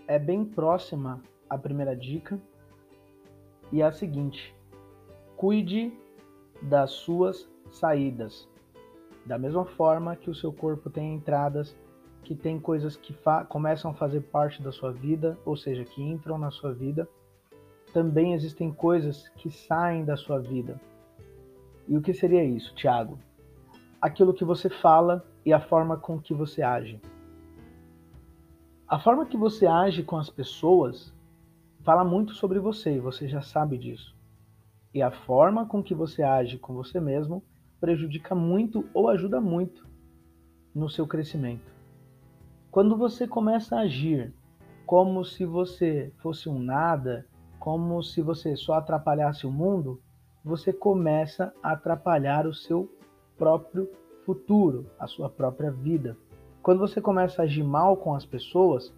é 0.09 0.19
bem 0.19 0.45
próxima 0.45 1.23
à 1.49 1.57
primeira 1.57 1.95
dica 1.95 2.41
e 3.73 3.83
é 3.83 3.85
a 3.85 3.93
seguinte: 3.93 4.55
cuide 5.37 5.93
das 6.63 6.91
suas 6.91 7.49
saídas. 7.71 8.49
Da 9.25 9.39
mesma 9.39 9.65
forma 9.65 10.17
que 10.17 10.31
o 10.31 10.35
seu 10.35 10.53
corpo 10.53 10.91
tem 10.91 11.15
entradas, 11.15 11.77
que 12.23 12.35
tem 12.35 12.59
coisas 12.59 12.97
que 12.97 13.15
começam 13.49 13.91
a 13.91 13.95
fazer 13.95 14.21
parte 14.23 14.63
da 14.63 14.73
sua 14.73 14.93
vida, 14.93 15.39
ou 15.45 15.57
seja, 15.57 15.85
que 15.85 16.03
entram 16.03 16.39
na 16.39 16.51
sua 16.51 16.73
vida, 16.73 17.09
também 17.93 18.35
existem 18.35 18.73
coisas 18.73 19.29
que 19.37 19.51
saem 19.51 20.05
da 20.05 20.17
sua 20.17 20.39
vida. 20.39 20.81
E 21.89 21.97
o 21.97 22.01
que 22.01 22.15
seria 22.15 22.45
isso, 22.45 22.75
Tiago? 22.75 23.19
Aquilo 24.01 24.35
que 24.35 24.45
você 24.45 24.69
fala 24.69 25.25
e 25.45 25.53
a 25.53 25.61
forma 25.61 25.97
com 25.97 26.21
que 26.21 26.33
você 26.33 26.63
age. 26.63 27.01
A 28.87 28.99
forma 28.99 29.27
que 29.27 29.37
você 29.37 29.67
age 29.67 30.03
com 30.03 30.17
as 30.17 30.31
pessoas 30.31 31.13
fala 31.91 32.05
muito 32.05 32.35
sobre 32.35 32.61
você 32.61 32.95
e 32.95 33.01
você 33.01 33.27
já 33.27 33.43
sabe 33.43 33.77
disso. 33.77 34.17
E 34.95 35.03
a 35.03 35.11
forma 35.11 35.67
com 35.67 35.83
que 35.83 35.93
você 35.93 36.23
age 36.23 36.57
com 36.57 36.73
você 36.73 37.01
mesmo 37.01 37.43
prejudica 37.81 38.33
muito 38.33 38.89
ou 38.95 39.09
ajuda 39.09 39.41
muito 39.41 39.85
no 40.73 40.89
seu 40.89 41.05
crescimento. 41.05 41.75
Quando 42.71 42.97
você 42.97 43.27
começa 43.27 43.75
a 43.75 43.81
agir 43.81 44.33
como 44.87 45.25
se 45.25 45.45
você 45.45 46.13
fosse 46.19 46.49
um 46.49 46.61
nada, 46.61 47.27
como 47.59 48.01
se 48.05 48.23
você 48.23 48.55
só 48.55 48.75
atrapalhasse 48.75 49.45
o 49.45 49.51
mundo, 49.51 50.01
você 50.45 50.73
começa 50.73 51.53
a 51.61 51.73
atrapalhar 51.73 52.47
o 52.47 52.55
seu 52.55 52.89
próprio 53.37 53.91
futuro, 54.25 54.87
a 54.97 55.09
sua 55.09 55.29
própria 55.29 55.73
vida. 55.73 56.17
Quando 56.63 56.79
você 56.79 57.01
começa 57.01 57.43
a 57.43 57.47
agir 57.47 57.65
mal 57.65 57.97
com 57.97 58.15
as 58.15 58.25
pessoas, 58.25 58.95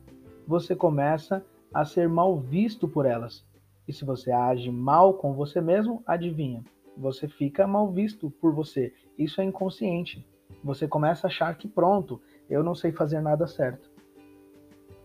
você 0.47 0.77
começa 0.77 1.43
a 1.73 1.85
ser 1.85 2.09
mal 2.09 2.39
visto 2.39 2.89
por 2.89 3.07
elas. 3.07 3.45
E 3.87 3.93
se 3.93 4.05
você 4.05 4.31
age 4.31 4.71
mal 4.71 5.15
com 5.15 5.33
você 5.35 5.61
mesmo, 5.61 6.03
adivinha? 6.07 6.63
Você 6.97 7.27
fica 7.27 7.67
mal 7.67 7.91
visto 7.91 8.31
por 8.31 8.55
você. 8.55 8.93
Isso 9.19 9.41
é 9.41 9.45
inconsciente. 9.45 10.27
Você 10.63 10.87
começa 10.87 11.27
a 11.27 11.31
achar 11.31 11.57
que 11.57 11.67
pronto, 11.67 12.21
eu 12.49 12.63
não 12.63 12.75
sei 12.75 12.93
fazer 12.93 13.21
nada 13.21 13.47
certo. 13.47 13.91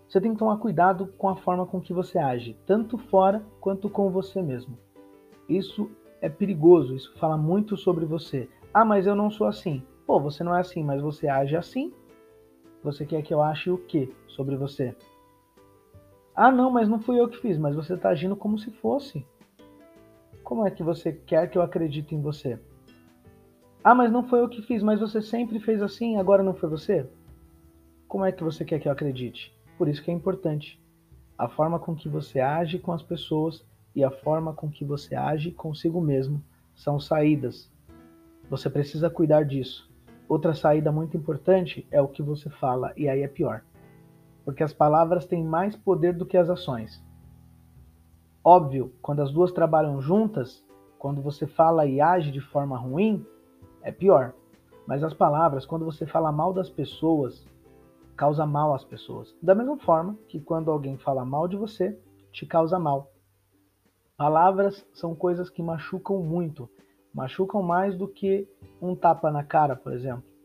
Você 0.07 0.21
tem 0.21 0.31
que 0.31 0.39
tomar 0.39 0.57
cuidado 0.57 1.07
com 1.17 1.27
a 1.27 1.35
forma 1.35 1.65
com 1.65 1.81
que 1.81 1.93
você 1.93 2.17
age, 2.17 2.57
tanto 2.65 2.97
fora 2.97 3.43
quanto 3.59 3.89
com 3.89 4.09
você 4.09 4.41
mesmo. 4.41 4.77
Isso 5.49 5.89
é 6.21 6.29
perigoso, 6.29 6.95
isso 6.95 7.13
fala 7.17 7.37
muito 7.37 7.75
sobre 7.75 8.05
você. 8.05 8.49
Ah, 8.73 8.85
mas 8.85 9.05
eu 9.05 9.15
não 9.15 9.29
sou 9.29 9.47
assim. 9.47 9.83
Pô, 10.05 10.19
você 10.19 10.43
não 10.43 10.55
é 10.55 10.61
assim, 10.61 10.83
mas 10.83 11.01
você 11.01 11.27
age 11.27 11.55
assim. 11.55 11.93
Você 12.83 13.05
quer 13.05 13.21
que 13.21 13.33
eu 13.33 13.41
ache 13.41 13.69
o 13.69 13.77
que 13.77 14.13
sobre 14.27 14.55
você? 14.55 14.95
Ah, 16.39 16.51
não, 16.51 16.69
mas 16.69 16.87
não 16.87 16.99
fui 16.99 17.19
eu 17.19 17.27
que 17.27 17.41
fiz, 17.41 17.57
mas 17.57 17.73
você 17.73 17.95
está 17.95 18.09
agindo 18.09 18.35
como 18.35 18.59
se 18.59 18.69
fosse. 18.69 19.25
Como 20.43 20.67
é 20.67 20.69
que 20.69 20.83
você 20.83 21.11
quer 21.11 21.49
que 21.49 21.57
eu 21.57 21.63
acredite 21.63 22.13
em 22.13 22.21
você? 22.21 22.59
Ah, 23.83 23.95
mas 23.95 24.11
não 24.11 24.21
foi 24.21 24.41
eu 24.41 24.47
que 24.47 24.61
fiz, 24.61 24.83
mas 24.83 24.99
você 24.99 25.19
sempre 25.19 25.59
fez 25.59 25.81
assim, 25.81 26.17
agora 26.17 26.43
não 26.43 26.53
foi 26.53 26.69
você? 26.69 27.09
Como 28.07 28.23
é 28.23 28.31
que 28.31 28.43
você 28.43 28.63
quer 28.63 28.79
que 28.79 28.87
eu 28.87 28.91
acredite? 28.91 29.51
Por 29.79 29.87
isso 29.87 30.03
que 30.03 30.11
é 30.11 30.13
importante 30.13 30.79
a 31.35 31.49
forma 31.49 31.79
com 31.79 31.95
que 31.95 32.07
você 32.07 32.39
age 32.39 32.77
com 32.77 32.91
as 32.91 33.01
pessoas 33.01 33.65
e 33.95 34.03
a 34.03 34.11
forma 34.11 34.53
com 34.53 34.69
que 34.69 34.85
você 34.85 35.15
age 35.15 35.49
consigo 35.49 35.99
mesmo 35.99 36.39
são 36.75 36.99
saídas. 36.99 37.67
Você 38.47 38.69
precisa 38.69 39.09
cuidar 39.09 39.43
disso. 39.43 39.91
Outra 40.29 40.53
saída 40.53 40.91
muito 40.91 41.17
importante 41.17 41.87
é 41.89 41.99
o 41.99 42.07
que 42.07 42.21
você 42.21 42.47
fala, 42.47 42.93
e 42.95 43.09
aí 43.09 43.23
é 43.23 43.27
pior 43.27 43.63
porque 44.47 44.63
as 44.63 44.71
palavras 44.71 45.25
têm 45.25 45.43
mais 45.43 45.75
poder 45.75 46.13
do 46.13 46.25
que 46.25 46.37
as 46.37 46.49
ações. 46.49 47.03
Óbvio, 48.41 48.93
quando 49.01 49.21
as 49.21 49.29
duas 49.29 49.51
trabalham 49.51 50.01
juntas, 50.01 50.65
quando 50.97 51.21
você 51.21 51.45
fala 51.45 51.85
e 51.85 51.99
age 51.99 52.31
de 52.31 52.39
forma 52.39 52.77
ruim, 52.77 53.25
é 53.81 53.91
pior. 53.91 54.33
Mas 54.87 55.03
as 55.03 55.13
palavras, 55.13 55.65
quando 55.65 55.83
você 55.83 56.05
fala 56.05 56.31
mal 56.31 56.53
das 56.53 56.69
pessoas, 56.69 57.45
causa 58.15 58.45
mal 58.45 58.73
às 58.73 58.85
pessoas. 58.85 59.35
Da 59.43 59.53
mesma 59.53 59.77
forma 59.79 60.17
que 60.29 60.39
quando 60.39 60.71
alguém 60.71 60.97
fala 60.97 61.25
mal 61.25 61.45
de 61.45 61.57
você, 61.57 61.99
te 62.31 62.45
causa 62.45 62.79
mal. 62.79 63.11
Palavras 64.15 64.87
são 64.93 65.13
coisas 65.13 65.49
que 65.49 65.61
machucam 65.61 66.23
muito, 66.23 66.69
machucam 67.13 67.61
mais 67.61 67.97
do 67.97 68.07
que 68.07 68.47
um 68.81 68.95
tapa 68.95 69.29
na 69.29 69.43
cara, 69.43 69.75
por 69.75 69.91
exemplo 69.91 70.36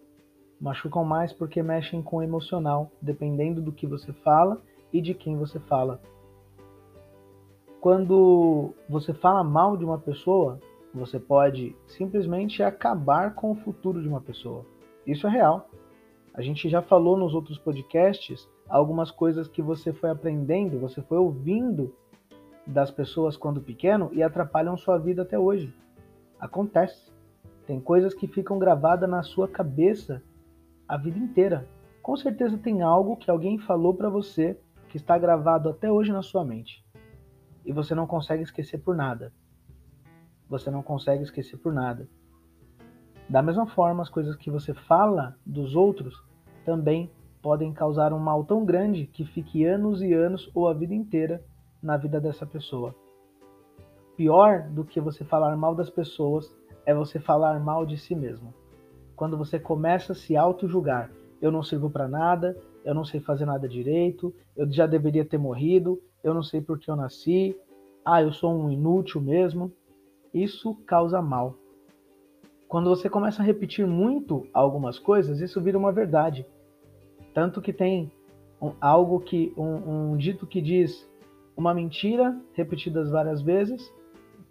machucam 0.62 1.04
mais 1.04 1.32
porque 1.32 1.60
mexem 1.60 2.00
com 2.00 2.18
o 2.18 2.22
emocional, 2.22 2.92
dependendo 3.02 3.60
do 3.60 3.72
que 3.72 3.84
você 3.84 4.12
fala 4.12 4.62
e 4.92 5.00
de 5.00 5.12
quem 5.12 5.36
você 5.36 5.58
fala. 5.58 6.00
Quando 7.80 8.72
você 8.88 9.12
fala 9.12 9.42
mal 9.42 9.76
de 9.76 9.84
uma 9.84 9.98
pessoa, 9.98 10.60
você 10.94 11.18
pode 11.18 11.74
simplesmente 11.88 12.62
acabar 12.62 13.34
com 13.34 13.50
o 13.50 13.56
futuro 13.56 14.00
de 14.00 14.08
uma 14.08 14.20
pessoa. 14.20 14.64
Isso 15.04 15.26
é 15.26 15.30
real. 15.30 15.68
A 16.32 16.40
gente 16.40 16.68
já 16.68 16.80
falou 16.80 17.16
nos 17.16 17.34
outros 17.34 17.58
podcasts 17.58 18.48
algumas 18.68 19.10
coisas 19.10 19.48
que 19.48 19.60
você 19.60 19.92
foi 19.92 20.10
aprendendo, 20.10 20.78
você 20.78 21.02
foi 21.02 21.18
ouvindo 21.18 21.92
das 22.64 22.88
pessoas 22.88 23.36
quando 23.36 23.60
pequeno 23.60 24.10
e 24.12 24.22
atrapalham 24.22 24.76
sua 24.76 24.96
vida 24.96 25.22
até 25.22 25.36
hoje. 25.36 25.74
Acontece. 26.38 27.10
Tem 27.66 27.80
coisas 27.80 28.14
que 28.14 28.28
ficam 28.28 28.60
gravadas 28.60 29.10
na 29.10 29.24
sua 29.24 29.48
cabeça 29.48 30.22
a 30.88 30.96
vida 30.96 31.18
inteira. 31.18 31.68
Com 32.02 32.16
certeza 32.16 32.58
tem 32.58 32.82
algo 32.82 33.16
que 33.16 33.30
alguém 33.30 33.58
falou 33.58 33.94
para 33.94 34.10
você 34.10 34.58
que 34.88 34.96
está 34.96 35.16
gravado 35.16 35.68
até 35.68 35.90
hoje 35.90 36.12
na 36.12 36.22
sua 36.22 36.44
mente. 36.44 36.84
E 37.64 37.72
você 37.72 37.94
não 37.94 38.06
consegue 38.06 38.42
esquecer 38.42 38.78
por 38.78 38.96
nada. 38.96 39.32
Você 40.48 40.70
não 40.70 40.82
consegue 40.82 41.22
esquecer 41.22 41.56
por 41.56 41.72
nada. 41.72 42.08
Da 43.28 43.40
mesma 43.40 43.66
forma, 43.66 44.02
as 44.02 44.10
coisas 44.10 44.36
que 44.36 44.50
você 44.50 44.74
fala 44.74 45.36
dos 45.46 45.74
outros 45.74 46.22
também 46.64 47.10
podem 47.40 47.72
causar 47.72 48.12
um 48.12 48.18
mal 48.18 48.44
tão 48.44 48.64
grande 48.64 49.06
que 49.06 49.24
fique 49.24 49.64
anos 49.64 50.02
e 50.02 50.12
anos 50.12 50.50
ou 50.54 50.68
a 50.68 50.74
vida 50.74 50.94
inteira 50.94 51.42
na 51.82 51.96
vida 51.96 52.20
dessa 52.20 52.44
pessoa. 52.44 52.94
Pior 54.16 54.68
do 54.68 54.84
que 54.84 55.00
você 55.00 55.24
falar 55.24 55.56
mal 55.56 55.74
das 55.74 55.88
pessoas 55.88 56.54
é 56.84 56.94
você 56.94 57.18
falar 57.18 57.58
mal 57.58 57.86
de 57.86 57.96
si 57.96 58.14
mesmo 58.14 58.52
quando 59.22 59.38
você 59.38 59.56
começa 59.56 60.14
a 60.14 60.16
se 60.16 60.36
auto-julgar. 60.36 61.08
Eu 61.40 61.52
não 61.52 61.62
sirvo 61.62 61.88
para 61.88 62.08
nada, 62.08 62.56
eu 62.84 62.92
não 62.92 63.04
sei 63.04 63.20
fazer 63.20 63.44
nada 63.44 63.68
direito, 63.68 64.34
eu 64.56 64.68
já 64.68 64.84
deveria 64.84 65.24
ter 65.24 65.38
morrido, 65.38 66.02
eu 66.24 66.34
não 66.34 66.42
sei 66.42 66.60
por 66.60 66.76
que 66.76 66.90
eu 66.90 66.96
nasci, 66.96 67.56
ah, 68.04 68.20
eu 68.20 68.32
sou 68.32 68.52
um 68.52 68.68
inútil 68.68 69.20
mesmo. 69.20 69.70
Isso 70.34 70.74
causa 70.84 71.22
mal. 71.22 71.54
Quando 72.66 72.90
você 72.90 73.08
começa 73.08 73.42
a 73.42 73.46
repetir 73.46 73.86
muito 73.86 74.44
algumas 74.52 74.98
coisas, 74.98 75.38
isso 75.38 75.60
vira 75.60 75.78
uma 75.78 75.92
verdade. 75.92 76.44
Tanto 77.32 77.62
que 77.62 77.72
tem 77.72 78.10
um, 78.60 78.72
algo 78.80 79.20
que 79.20 79.54
um, 79.56 80.14
um 80.14 80.16
dito 80.16 80.48
que 80.48 80.60
diz 80.60 81.08
uma 81.56 81.72
mentira 81.72 82.36
repetidas 82.54 83.08
várias 83.08 83.40
vezes 83.40 83.88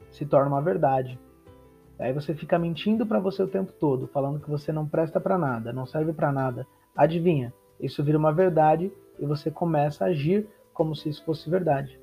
se 0.09 0.25
torna 0.25 0.47
uma 0.47 0.61
verdade. 0.61 1.19
Aí 2.01 2.11
você 2.11 2.33
fica 2.33 2.57
mentindo 2.57 3.05
para 3.05 3.19
você 3.19 3.43
o 3.43 3.47
tempo 3.47 3.71
todo, 3.71 4.07
falando 4.07 4.39
que 4.39 4.49
você 4.49 4.71
não 4.71 4.87
presta 4.87 5.19
para 5.19 5.37
nada, 5.37 5.71
não 5.71 5.85
serve 5.85 6.11
para 6.11 6.31
nada. 6.31 6.65
Adivinha? 6.97 7.53
Isso 7.79 8.03
vira 8.03 8.17
uma 8.17 8.33
verdade 8.33 8.91
e 9.19 9.25
você 9.25 9.51
começa 9.51 10.03
a 10.03 10.07
agir 10.07 10.49
como 10.73 10.95
se 10.95 11.09
isso 11.09 11.23
fosse 11.23 11.47
verdade. 11.47 11.99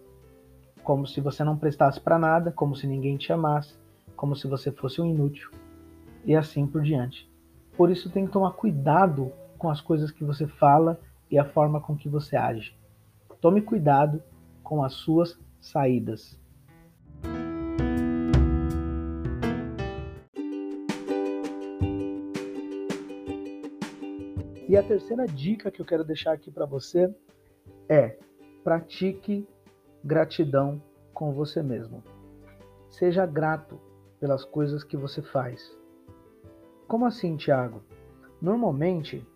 Como 0.84 1.04
se 1.04 1.20
você 1.20 1.42
não 1.42 1.58
prestasse 1.58 2.00
para 2.00 2.16
nada, 2.16 2.52
como 2.52 2.76
se 2.76 2.86
ninguém 2.86 3.16
te 3.16 3.32
amasse, 3.32 3.76
como 4.14 4.36
se 4.36 4.46
você 4.46 4.70
fosse 4.70 5.02
um 5.02 5.04
inútil. 5.04 5.50
E 6.24 6.36
assim 6.36 6.64
por 6.64 6.82
diante. 6.82 7.28
Por 7.76 7.90
isso 7.90 8.08
tem 8.08 8.24
que 8.24 8.32
tomar 8.32 8.52
cuidado 8.52 9.32
com 9.58 9.68
as 9.68 9.80
coisas 9.80 10.12
que 10.12 10.22
você 10.22 10.46
fala 10.46 11.00
e 11.28 11.36
a 11.36 11.44
forma 11.44 11.80
com 11.80 11.96
que 11.96 12.08
você 12.08 12.36
age. 12.36 12.72
Tome 13.40 13.62
cuidado 13.62 14.22
com 14.62 14.84
as 14.84 14.92
suas 14.92 15.36
saídas. 15.60 16.37
E 24.68 24.76
a 24.76 24.82
terceira 24.82 25.24
dica 25.24 25.70
que 25.70 25.80
eu 25.80 25.86
quero 25.86 26.04
deixar 26.04 26.32
aqui 26.32 26.50
para 26.50 26.66
você 26.66 27.12
é: 27.88 28.18
pratique 28.62 29.48
gratidão 30.04 30.82
com 31.14 31.32
você 31.32 31.62
mesmo. 31.62 32.04
Seja 32.90 33.24
grato 33.24 33.80
pelas 34.20 34.44
coisas 34.44 34.84
que 34.84 34.96
você 34.96 35.22
faz. 35.22 35.74
Como 36.86 37.06
assim, 37.06 37.34
Tiago? 37.36 37.82
Normalmente, 38.42 39.26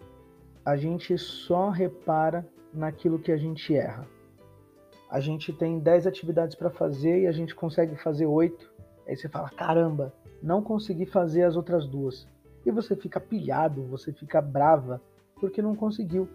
a 0.64 0.76
gente 0.76 1.16
só 1.16 1.70
repara 1.70 2.46
naquilo 2.72 3.18
que 3.18 3.32
a 3.32 3.36
gente 3.38 3.74
erra. 3.74 4.06
A 5.10 5.18
gente 5.18 5.52
tem 5.52 5.78
10 5.78 6.06
atividades 6.06 6.54
para 6.54 6.70
fazer 6.70 7.22
e 7.22 7.26
a 7.26 7.32
gente 7.32 7.54
consegue 7.54 7.96
fazer 7.96 8.26
8. 8.26 8.70
Aí 9.08 9.16
você 9.16 9.30
fala: 9.30 9.48
caramba, 9.48 10.12
não 10.42 10.62
consegui 10.62 11.06
fazer 11.06 11.44
as 11.44 11.56
outras 11.56 11.86
duas. 11.86 12.28
E 12.66 12.70
você 12.70 12.94
fica 12.94 13.18
pilhado, 13.18 13.82
você 13.86 14.12
fica 14.12 14.38
brava 14.38 15.00
porque 15.42 15.60
não 15.60 15.74
conseguiu. 15.74 16.28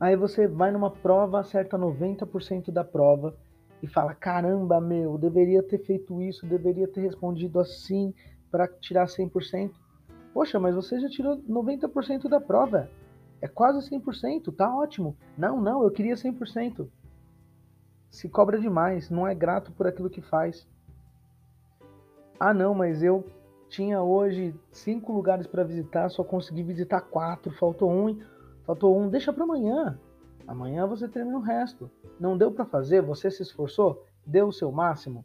Aí 0.00 0.16
você 0.16 0.48
vai 0.48 0.72
numa 0.72 0.90
prova, 0.90 1.38
acerta 1.38 1.78
90% 1.78 2.72
da 2.72 2.82
prova 2.82 3.36
e 3.80 3.86
fala: 3.86 4.12
caramba, 4.12 4.80
meu, 4.80 5.16
deveria 5.16 5.62
ter 5.62 5.78
feito 5.78 6.20
isso, 6.20 6.44
deveria 6.44 6.88
ter 6.88 7.02
respondido 7.02 7.60
assim 7.60 8.12
para 8.50 8.66
tirar 8.66 9.06
100%. 9.06 9.70
Poxa, 10.34 10.58
mas 10.58 10.74
você 10.74 10.98
já 10.98 11.08
tirou 11.08 11.40
90% 11.42 12.28
da 12.28 12.40
prova. 12.40 12.90
É 13.40 13.46
quase 13.46 13.88
100%, 13.88 14.52
tá 14.54 14.74
ótimo. 14.76 15.16
Não, 15.38 15.60
não, 15.60 15.84
eu 15.84 15.90
queria 15.92 16.14
100%. 16.14 16.88
Se 18.10 18.28
cobra 18.28 18.58
demais, 18.58 19.08
não 19.08 19.28
é 19.28 19.34
grato 19.34 19.70
por 19.72 19.86
aquilo 19.86 20.10
que 20.10 20.20
faz. 20.20 20.68
Ah, 22.38 22.52
não, 22.52 22.74
mas 22.74 23.00
eu 23.00 23.24
tinha 23.70 24.02
hoje 24.02 24.52
cinco 24.72 25.12
lugares 25.12 25.46
para 25.46 25.62
visitar, 25.62 26.08
só 26.10 26.24
consegui 26.24 26.62
visitar 26.64 27.00
quatro, 27.02 27.52
faltou 27.52 27.90
um, 27.90 28.20
faltou 28.66 28.98
um, 28.98 29.08
deixa 29.08 29.32
para 29.32 29.44
amanhã. 29.44 29.98
Amanhã 30.46 30.86
você 30.86 31.08
termina 31.08 31.38
o 31.38 31.42
resto. 31.42 31.88
Não 32.18 32.36
deu 32.36 32.50
para 32.50 32.64
fazer, 32.64 33.00
você 33.00 33.30
se 33.30 33.42
esforçou, 33.42 34.04
deu 34.26 34.48
o 34.48 34.52
seu 34.52 34.72
máximo. 34.72 35.24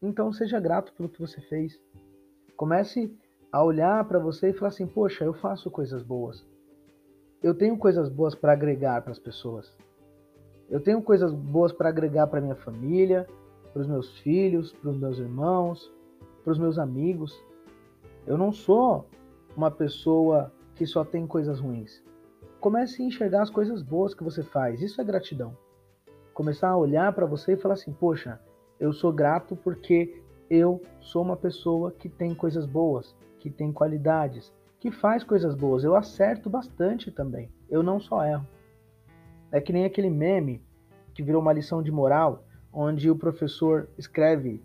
Então 0.00 0.32
seja 0.32 0.60
grato 0.60 0.92
pelo 0.94 1.08
que 1.08 1.20
você 1.20 1.40
fez. 1.40 1.78
Comece 2.56 3.12
a 3.50 3.62
olhar 3.62 4.04
para 4.04 4.20
você 4.20 4.50
e 4.50 4.52
falar 4.52 4.68
assim: 4.68 4.86
poxa, 4.86 5.24
eu 5.24 5.34
faço 5.34 5.68
coisas 5.68 6.02
boas. 6.02 6.46
Eu 7.42 7.54
tenho 7.54 7.76
coisas 7.76 8.08
boas 8.08 8.36
para 8.36 8.52
agregar 8.52 9.02
para 9.02 9.10
as 9.10 9.18
pessoas. 9.18 9.76
Eu 10.70 10.80
tenho 10.80 11.02
coisas 11.02 11.32
boas 11.34 11.72
para 11.72 11.88
agregar 11.88 12.28
para 12.28 12.40
minha 12.40 12.54
família, 12.54 13.26
para 13.72 13.82
os 13.82 13.88
meus 13.88 14.16
filhos, 14.20 14.72
para 14.72 14.90
os 14.90 14.96
meus 14.96 15.18
irmãos, 15.18 15.92
para 16.44 16.52
os 16.52 16.58
meus 16.58 16.78
amigos. 16.78 17.36
Eu 18.26 18.38
não 18.38 18.52
sou 18.52 19.08
uma 19.56 19.70
pessoa 19.70 20.52
que 20.74 20.86
só 20.86 21.04
tem 21.04 21.26
coisas 21.26 21.60
ruins. 21.60 22.02
Comece 22.60 23.02
a 23.02 23.06
enxergar 23.06 23.42
as 23.42 23.50
coisas 23.50 23.82
boas 23.82 24.14
que 24.14 24.24
você 24.24 24.42
faz. 24.42 24.80
Isso 24.80 25.00
é 25.00 25.04
gratidão. 25.04 25.56
Começar 26.32 26.70
a 26.70 26.76
olhar 26.76 27.12
para 27.12 27.26
você 27.26 27.52
e 27.52 27.56
falar 27.56 27.74
assim: 27.74 27.92
poxa, 27.92 28.40
eu 28.80 28.92
sou 28.92 29.12
grato 29.12 29.54
porque 29.56 30.22
eu 30.48 30.80
sou 31.00 31.22
uma 31.22 31.36
pessoa 31.36 31.92
que 31.92 32.08
tem 32.08 32.34
coisas 32.34 32.66
boas 32.66 33.14
que 33.44 33.50
tem 33.50 33.70
qualidades, 33.70 34.50
que 34.80 34.90
faz 34.90 35.22
coisas 35.22 35.54
boas. 35.54 35.84
Eu 35.84 35.94
acerto 35.94 36.48
bastante 36.48 37.10
também. 37.10 37.52
Eu 37.68 37.82
não 37.82 38.00
só 38.00 38.24
erro. 38.24 38.46
É 39.52 39.60
que 39.60 39.70
nem 39.72 39.84
aquele 39.84 40.08
meme 40.08 40.64
que 41.12 41.22
virou 41.22 41.42
uma 41.42 41.52
lição 41.52 41.82
de 41.82 41.92
moral, 41.92 42.44
onde 42.72 43.10
o 43.10 43.16
professor 43.16 43.88
escreve 43.98 44.64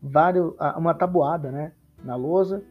vários, 0.00 0.54
uma 0.76 0.92
tabuada 0.92 1.50
né, 1.50 1.72
na 2.04 2.14
lousa, 2.14 2.62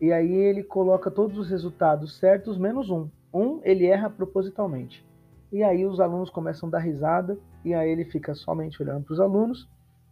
e 0.00 0.12
aí 0.12 0.32
ele 0.32 0.62
coloca 0.62 1.10
todos 1.10 1.38
os 1.38 1.50
resultados 1.50 2.18
certos 2.18 2.56
menos 2.56 2.90
um. 2.90 3.08
Um 3.32 3.60
ele 3.64 3.86
erra 3.86 4.08
propositalmente. 4.08 5.06
E 5.50 5.62
aí 5.62 5.84
os 5.84 6.00
alunos 6.00 6.30
começam 6.30 6.68
a 6.68 6.72
dar 6.72 6.78
risada, 6.78 7.38
e 7.64 7.74
aí 7.74 7.90
ele 7.90 8.04
fica 8.04 8.34
somente 8.34 8.82
olhando 8.82 9.04
para 9.04 9.12
os 9.12 9.20
alunos, 9.20 9.68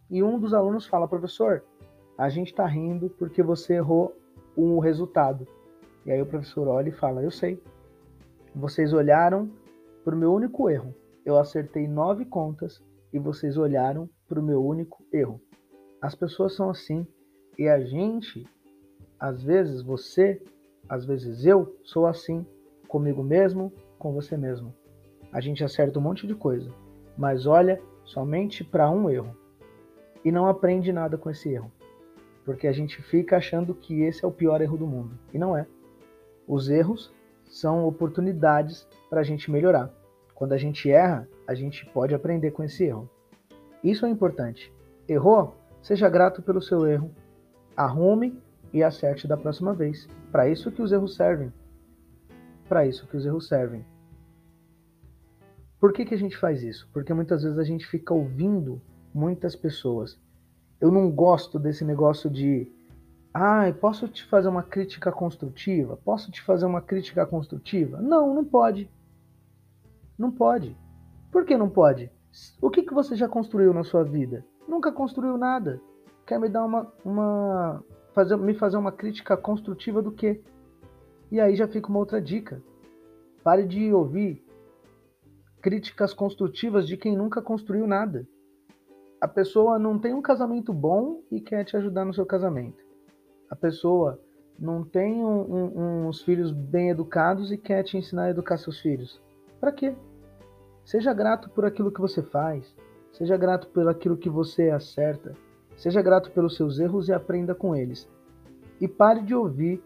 e 0.09 0.23
um 0.23 0.39
dos 0.39 0.53
alunos 0.53 0.85
fala, 0.85 1.07
professor, 1.07 1.63
a 2.17 2.29
gente 2.29 2.47
está 2.47 2.65
rindo 2.65 3.09
porque 3.11 3.43
você 3.43 3.75
errou 3.75 4.15
o 4.55 4.79
resultado. 4.79 5.47
E 6.05 6.11
aí 6.11 6.21
o 6.21 6.25
professor 6.25 6.67
olha 6.67 6.89
e 6.89 6.93
fala: 6.93 7.21
Eu 7.21 7.29
sei. 7.29 7.61
Vocês 8.55 8.91
olharam 8.91 9.51
para 10.03 10.15
o 10.15 10.17
meu 10.17 10.33
único 10.33 10.69
erro. 10.69 10.95
Eu 11.23 11.37
acertei 11.37 11.87
nove 11.87 12.25
contas 12.25 12.81
e 13.13 13.19
vocês 13.19 13.57
olharam 13.57 14.09
para 14.27 14.39
o 14.39 14.43
meu 14.43 14.65
único 14.65 15.03
erro. 15.13 15.39
As 16.01 16.15
pessoas 16.15 16.55
são 16.55 16.69
assim 16.69 17.05
e 17.57 17.67
a 17.67 17.79
gente, 17.79 18.47
às 19.19 19.43
vezes 19.43 19.81
você, 19.81 20.41
às 20.87 21.05
vezes 21.05 21.45
eu, 21.45 21.75
sou 21.83 22.05
assim 22.05 22.45
comigo 22.87 23.23
mesmo, 23.23 23.71
com 23.97 24.13
você 24.13 24.37
mesmo. 24.37 24.73
A 25.31 25.41
gente 25.41 25.63
acerta 25.63 25.99
um 25.99 26.01
monte 26.01 26.25
de 26.25 26.35
coisa, 26.35 26.71
mas 27.17 27.45
olha 27.45 27.81
somente 28.05 28.63
para 28.63 28.89
um 28.89 29.09
erro 29.09 29.35
e 30.23 30.31
não 30.31 30.47
aprende 30.47 30.91
nada 30.93 31.17
com 31.17 31.29
esse 31.29 31.49
erro 31.49 31.71
porque 32.47 32.65
a 32.65 32.71
gente 32.71 33.01
fica 33.01 33.35
achando 33.35 33.75
que 33.75 34.03
esse 34.03 34.23
é 34.23 34.27
o 34.27 34.31
pior 34.31 34.61
erro 34.61 34.77
do 34.77 34.87
mundo. 34.87 35.19
E 35.33 35.37
não 35.37 35.57
é. 35.57 35.67
Os 36.47 36.69
erros 36.69 37.13
são 37.43 37.85
oportunidades 37.85 38.87
para 39.09 39.19
a 39.19 39.23
gente 39.23 39.51
melhorar. 39.51 39.91
Quando 40.33 40.53
a 40.53 40.57
gente 40.57 40.89
erra, 40.89 41.27
a 41.45 41.53
gente 41.53 41.85
pode 41.87 42.15
aprender 42.15 42.51
com 42.51 42.63
esse 42.63 42.85
erro. 42.85 43.09
Isso 43.83 44.05
é 44.05 44.09
importante. 44.09 44.73
Errou? 45.09 45.57
Seja 45.81 46.07
grato 46.07 46.41
pelo 46.41 46.61
seu 46.61 46.87
erro. 46.87 47.11
Arrume 47.75 48.41
e 48.77 48.83
acerte 48.83 49.27
da 49.27 49.37
próxima 49.37 49.73
vez. 49.73 50.07
Para 50.31 50.49
isso 50.49 50.71
que 50.71 50.81
os 50.81 50.91
erros 50.91 51.15
servem. 51.15 51.51
Para 52.67 52.85
isso 52.85 53.07
que 53.07 53.17
os 53.17 53.25
erros 53.25 53.47
servem. 53.47 53.85
Por 55.79 55.93
que, 55.93 56.05
que 56.05 56.13
a 56.13 56.17
gente 56.17 56.37
faz 56.37 56.63
isso? 56.63 56.89
Porque 56.93 57.13
muitas 57.13 57.43
vezes 57.43 57.57
a 57.57 57.63
gente 57.63 57.85
fica 57.85 58.13
ouvindo 58.13 58.81
muitas 59.13 59.55
pessoas 59.55 60.19
eu 60.79 60.91
não 60.91 61.09
gosto 61.09 61.57
desse 61.59 61.83
negócio 61.83 62.29
de 62.29 62.71
ah, 63.33 63.71
posso 63.79 64.07
te 64.07 64.23
fazer 64.25 64.47
uma 64.47 64.63
crítica 64.63 65.11
construtiva? 65.11 65.97
Posso 65.97 66.31
te 66.31 66.41
fazer 66.41 66.65
uma 66.65 66.81
crítica 66.81 67.25
construtiva? 67.25 67.99
Não, 68.01 68.33
não 68.33 68.43
pode. 68.43 68.89
Não 70.17 70.31
pode. 70.31 70.75
Por 71.31 71.45
que 71.45 71.57
não 71.57 71.69
pode? 71.69 72.11
O 72.61 72.69
que, 72.69 72.83
que 72.83 72.93
você 72.93 73.15
já 73.15 73.27
construiu 73.27 73.73
na 73.73 73.83
sua 73.83 74.03
vida? 74.03 74.45
Nunca 74.67 74.91
construiu 74.91 75.37
nada. 75.37 75.79
Quer 76.25 76.39
me 76.39 76.49
dar 76.49 76.65
uma. 76.65 76.91
uma 77.05 77.83
fazer, 78.17 78.37
me 78.37 78.53
fazer 78.53 78.77
uma 78.77 78.91
crítica 78.91 79.37
construtiva 79.37 80.01
do 80.01 80.11
quê? 80.11 80.41
E 81.31 81.39
aí 81.39 81.55
já 81.55 81.67
fica 81.67 81.89
uma 81.89 81.99
outra 81.99 82.21
dica. 82.21 82.61
Pare 83.43 83.65
de 83.65 83.93
ouvir 83.93 84.43
críticas 85.61 86.13
construtivas 86.13 86.87
de 86.87 86.97
quem 86.97 87.15
nunca 87.15 87.41
construiu 87.41 87.85
nada 87.85 88.27
a 89.19 89.27
pessoa 89.27 89.79
não 89.79 89.97
tem 89.97 90.13
um 90.13 90.21
casamento 90.21 90.71
bom 90.71 91.21
e 91.31 91.41
quer 91.41 91.63
te 91.63 91.75
ajudar 91.75 92.05
no 92.05 92.13
seu 92.13 92.25
casamento. 92.25 92.85
A 93.49 93.55
pessoa 93.55 94.19
não 94.59 94.83
tem 94.83 95.23
um, 95.23 95.41
um, 95.41 96.07
uns 96.07 96.21
filhos 96.21 96.51
bem 96.51 96.89
educados 96.89 97.51
e 97.51 97.57
quer 97.57 97.83
te 97.83 97.97
ensinar 97.97 98.25
a 98.25 98.29
educar 98.29 98.57
seus 98.57 98.79
filhos. 98.79 99.19
Para 99.59 99.71
quê? 99.71 99.95
Seja 100.85 101.13
grato 101.13 101.49
por 101.49 101.65
aquilo 101.65 101.91
que 101.91 101.99
você 101.99 102.21
faz. 102.21 102.75
Seja 103.11 103.35
grato 103.37 103.67
pelo 103.69 103.89
aquilo 103.89 104.17
que 104.17 104.29
você 104.29 104.69
acerta. 104.69 105.33
Seja 105.77 106.01
grato 106.01 106.31
pelos 106.31 106.55
seus 106.57 106.79
erros 106.79 107.07
e 107.07 107.13
aprenda 107.13 107.55
com 107.55 107.73
eles. 107.73 108.09
E 108.81 108.87
pare 108.87 109.21
de 109.21 109.33
ouvir 109.33 109.81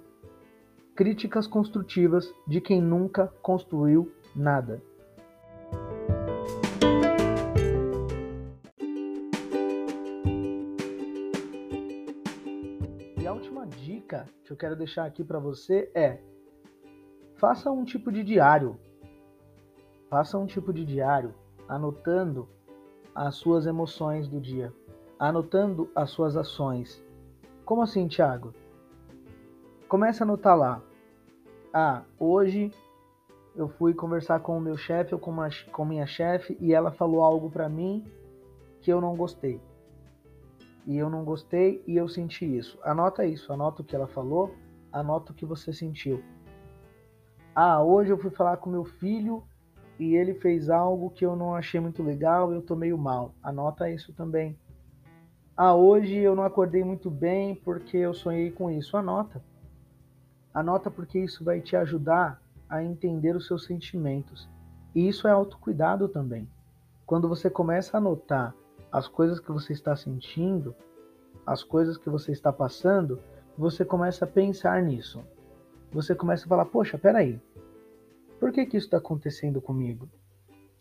críticas 0.95 1.45
construtivas 1.45 2.33
de 2.47 2.59
quem 2.59 2.81
nunca 2.81 3.27
construiu 3.41 4.11
nada. 4.35 4.81
dica 14.11 14.25
que 14.43 14.51
eu 14.51 14.57
quero 14.57 14.75
deixar 14.75 15.05
aqui 15.05 15.23
para 15.23 15.39
você 15.39 15.89
é: 15.95 16.19
faça 17.37 17.71
um 17.71 17.83
tipo 17.83 18.11
de 18.11 18.23
diário. 18.23 18.77
Faça 20.09 20.37
um 20.37 20.45
tipo 20.45 20.73
de 20.73 20.83
diário 20.83 21.33
anotando 21.67 22.49
as 23.15 23.35
suas 23.35 23.65
emoções 23.65 24.27
do 24.27 24.41
dia, 24.41 24.73
anotando 25.21 25.87
as 25.93 26.09
suas 26.09 26.35
ações. 26.35 27.05
Como 27.63 27.83
assim, 27.83 28.07
Thiago? 28.07 28.55
Começa 29.87 30.23
a 30.23 30.25
anotar 30.25 30.57
lá. 30.57 30.81
Ah, 31.71 32.01
hoje 32.17 32.71
eu 33.55 33.69
fui 33.69 33.93
conversar 33.93 34.39
com 34.39 34.57
o 34.57 34.61
meu 34.61 34.75
chefe 34.75 35.13
ou 35.13 35.19
com, 35.19 35.35
com 35.71 35.85
minha 35.85 36.07
chefe 36.07 36.57
e 36.59 36.73
ela 36.73 36.91
falou 36.91 37.21
algo 37.21 37.51
para 37.51 37.69
mim 37.69 38.03
que 38.81 38.91
eu 38.91 38.99
não 38.99 39.15
gostei. 39.15 39.61
E 40.87 40.97
eu 40.97 41.07
não 41.07 41.23
gostei 41.23 41.83
e 41.85 41.95
eu 41.95 42.09
senti 42.09 42.57
isso. 42.57 42.79
Anota 42.83 43.23
isso, 43.23 43.53
anota 43.53 43.83
o 43.83 43.85
que 43.85 43.95
ela 43.95 44.07
falou, 44.07 44.55
anota 44.91 45.31
o 45.31 45.35
que 45.35 45.45
você 45.45 45.71
sentiu. 45.71 46.23
Ah, 47.53 47.83
hoje 47.83 48.09
eu 48.09 48.17
fui 48.17 48.31
falar 48.31 48.57
com 48.57 48.71
meu 48.71 48.85
filho 48.85 49.43
e 49.99 50.15
ele 50.15 50.33
fez 50.33 50.67
algo 50.67 51.11
que 51.11 51.23
eu 51.23 51.35
não 51.35 51.53
achei 51.53 51.79
muito 51.79 52.01
legal, 52.01 52.51
eu 52.51 52.61
tô 52.63 52.75
meio 52.75 52.97
mal. 52.97 53.35
Anota 53.43 53.87
isso 53.87 54.11
também. 54.13 54.57
Ah, 55.63 55.75
hoje 55.75 56.17
eu 56.17 56.35
não 56.35 56.43
acordei 56.43 56.83
muito 56.83 57.07
bem 57.07 57.53
porque 57.53 57.95
eu 57.95 58.15
sonhei 58.15 58.49
com 58.49 58.71
isso. 58.71 58.97
Anota. 58.97 59.43
Anota 60.51 60.89
porque 60.89 61.19
isso 61.19 61.43
vai 61.43 61.61
te 61.61 61.75
ajudar 61.75 62.41
a 62.67 62.83
entender 62.83 63.35
os 63.35 63.45
seus 63.45 63.65
sentimentos. 63.65 64.49
E 64.95 65.07
isso 65.07 65.27
é 65.27 65.31
autocuidado 65.31 66.09
também. 66.09 66.49
Quando 67.05 67.29
você 67.29 67.47
começa 67.47 67.95
a 67.95 67.99
anotar 67.99 68.55
as 68.91 69.07
coisas 69.07 69.39
que 69.39 69.51
você 69.51 69.71
está 69.71 69.95
sentindo, 69.95 70.73
as 71.45 71.63
coisas 71.63 71.95
que 71.95 72.09
você 72.09 72.31
está 72.31 72.51
passando, 72.51 73.19
você 73.55 73.85
começa 73.85 74.25
a 74.25 74.27
pensar 74.27 74.81
nisso. 74.81 75.23
Você 75.91 76.15
começa 76.15 76.43
a 76.45 76.49
falar: 76.49 76.65
Poxa, 76.65 76.97
peraí, 76.97 77.39
por 78.39 78.51
que, 78.51 78.65
que 78.65 78.77
isso 78.77 78.87
está 78.87 78.97
acontecendo 78.97 79.61
comigo? 79.61 80.09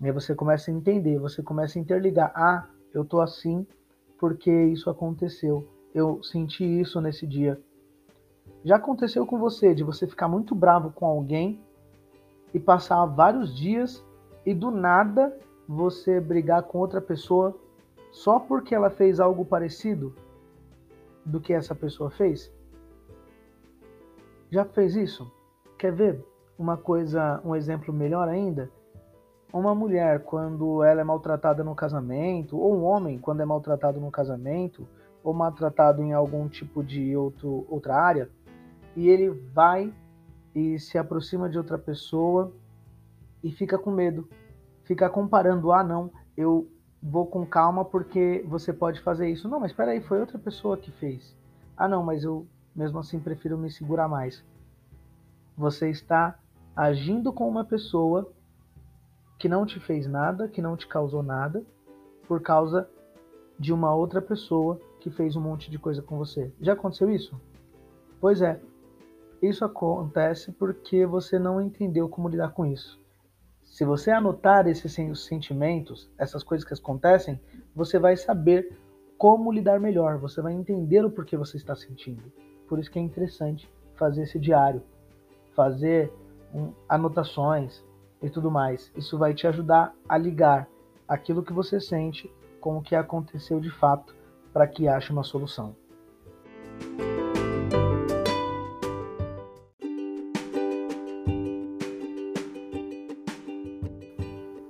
E 0.00 0.06
aí 0.06 0.10
você 0.10 0.34
começa 0.34 0.70
a 0.70 0.74
entender, 0.74 1.18
você 1.18 1.42
começa 1.42 1.78
a 1.78 1.82
interligar: 1.82 2.32
Ah, 2.34 2.66
eu 2.94 3.04
tô 3.04 3.20
assim 3.20 3.66
porque 4.20 4.50
isso 4.66 4.90
aconteceu. 4.90 5.66
Eu 5.94 6.22
senti 6.22 6.62
isso 6.62 7.00
nesse 7.00 7.26
dia. 7.26 7.58
Já 8.62 8.76
aconteceu 8.76 9.26
com 9.26 9.38
você 9.38 9.74
de 9.74 9.82
você 9.82 10.06
ficar 10.06 10.28
muito 10.28 10.54
bravo 10.54 10.92
com 10.92 11.06
alguém 11.06 11.58
e 12.52 12.60
passar 12.60 13.06
vários 13.06 13.56
dias 13.56 14.04
e 14.44 14.52
do 14.52 14.70
nada 14.70 15.34
você 15.66 16.20
brigar 16.20 16.64
com 16.64 16.78
outra 16.78 17.00
pessoa 17.00 17.58
só 18.12 18.38
porque 18.38 18.74
ela 18.74 18.90
fez 18.90 19.18
algo 19.18 19.44
parecido 19.44 20.14
do 21.24 21.40
que 21.40 21.54
essa 21.54 21.74
pessoa 21.74 22.10
fez? 22.10 22.52
Já 24.50 24.66
fez 24.66 24.96
isso? 24.96 25.32
Quer 25.78 25.92
ver 25.92 26.24
uma 26.58 26.76
coisa, 26.76 27.40
um 27.42 27.56
exemplo 27.56 27.94
melhor 27.94 28.28
ainda? 28.28 28.70
Uma 29.52 29.74
mulher 29.74 30.22
quando 30.22 30.84
ela 30.84 31.00
é 31.00 31.04
maltratada 31.04 31.64
no 31.64 31.74
casamento, 31.74 32.56
ou 32.56 32.76
um 32.76 32.84
homem 32.84 33.18
quando 33.18 33.40
é 33.40 33.44
maltratado 33.44 34.00
no 34.00 34.10
casamento, 34.10 34.86
ou 35.24 35.34
maltratado 35.34 36.02
em 36.02 36.12
algum 36.12 36.48
tipo 36.48 36.82
de 36.82 37.16
outro, 37.16 37.66
outra 37.68 37.96
área, 37.96 38.30
e 38.96 39.08
ele 39.08 39.30
vai 39.52 39.92
e 40.54 40.78
se 40.78 40.98
aproxima 40.98 41.48
de 41.48 41.58
outra 41.58 41.78
pessoa 41.78 42.52
e 43.42 43.50
fica 43.50 43.78
com 43.78 43.90
medo, 43.90 44.28
fica 44.84 45.08
comparando, 45.08 45.72
ah 45.72 45.82
não, 45.82 46.10
eu 46.36 46.68
vou 47.02 47.26
com 47.26 47.46
calma 47.46 47.84
porque 47.84 48.44
você 48.46 48.72
pode 48.72 49.00
fazer 49.00 49.28
isso. 49.28 49.48
Não, 49.48 49.60
mas 49.60 49.70
espera 49.70 49.92
aí, 49.92 50.00
foi 50.00 50.20
outra 50.20 50.38
pessoa 50.38 50.76
que 50.76 50.90
fez. 50.92 51.34
Ah, 51.76 51.88
não, 51.88 52.02
mas 52.02 52.24
eu 52.24 52.46
mesmo 52.74 52.98
assim 52.98 53.18
prefiro 53.18 53.56
me 53.56 53.70
segurar 53.70 54.08
mais. 54.08 54.44
Você 55.56 55.88
está 55.90 56.38
agindo 56.76 57.32
com 57.32 57.48
uma 57.48 57.64
pessoa 57.64 58.30
que 59.40 59.48
não 59.48 59.64
te 59.64 59.80
fez 59.80 60.06
nada, 60.06 60.46
que 60.46 60.60
não 60.60 60.76
te 60.76 60.86
causou 60.86 61.22
nada, 61.22 61.64
por 62.28 62.42
causa 62.42 62.86
de 63.58 63.72
uma 63.72 63.94
outra 63.94 64.20
pessoa 64.20 64.78
que 65.00 65.10
fez 65.10 65.34
um 65.34 65.40
monte 65.40 65.70
de 65.70 65.78
coisa 65.78 66.02
com 66.02 66.18
você. 66.18 66.52
Já 66.60 66.74
aconteceu 66.74 67.10
isso? 67.10 67.40
Pois 68.20 68.42
é. 68.42 68.60
Isso 69.40 69.64
acontece 69.64 70.52
porque 70.52 71.06
você 71.06 71.38
não 71.38 71.58
entendeu 71.58 72.06
como 72.06 72.28
lidar 72.28 72.52
com 72.52 72.66
isso. 72.66 73.00
Se 73.64 73.82
você 73.82 74.10
anotar 74.10 74.68
esses 74.68 74.94
sentimentos, 75.26 76.10
essas 76.18 76.44
coisas 76.44 76.68
que 76.68 76.74
acontecem, 76.74 77.40
você 77.74 77.98
vai 77.98 78.18
saber 78.18 78.78
como 79.16 79.50
lidar 79.50 79.80
melhor, 79.80 80.18
você 80.18 80.42
vai 80.42 80.52
entender 80.52 81.02
o 81.02 81.10
porquê 81.10 81.34
você 81.34 81.56
está 81.56 81.74
sentindo. 81.74 82.30
Por 82.68 82.78
isso 82.78 82.90
que 82.90 82.98
é 82.98 83.02
interessante 83.02 83.70
fazer 83.94 84.24
esse 84.24 84.38
diário, 84.38 84.82
fazer 85.54 86.12
um, 86.54 86.74
anotações 86.86 87.82
e 88.22 88.28
tudo 88.28 88.50
mais. 88.50 88.90
Isso 88.96 89.18
vai 89.18 89.34
te 89.34 89.46
ajudar 89.46 89.94
a 90.08 90.16
ligar 90.16 90.68
aquilo 91.08 91.42
que 91.42 91.52
você 91.52 91.80
sente 91.80 92.30
com 92.60 92.76
o 92.76 92.82
que 92.82 92.94
aconteceu 92.94 93.60
de 93.60 93.70
fato 93.70 94.14
para 94.52 94.66
que 94.66 94.86
ache 94.86 95.12
uma 95.12 95.22
solução. 95.22 95.74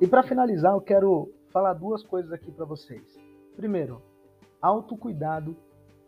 E 0.01 0.07
para 0.07 0.23
finalizar, 0.23 0.73
eu 0.73 0.81
quero 0.81 1.31
falar 1.53 1.75
duas 1.75 2.03
coisas 2.03 2.33
aqui 2.33 2.51
para 2.51 2.65
vocês. 2.65 3.19
Primeiro, 3.55 4.01
autocuidado 4.63 5.55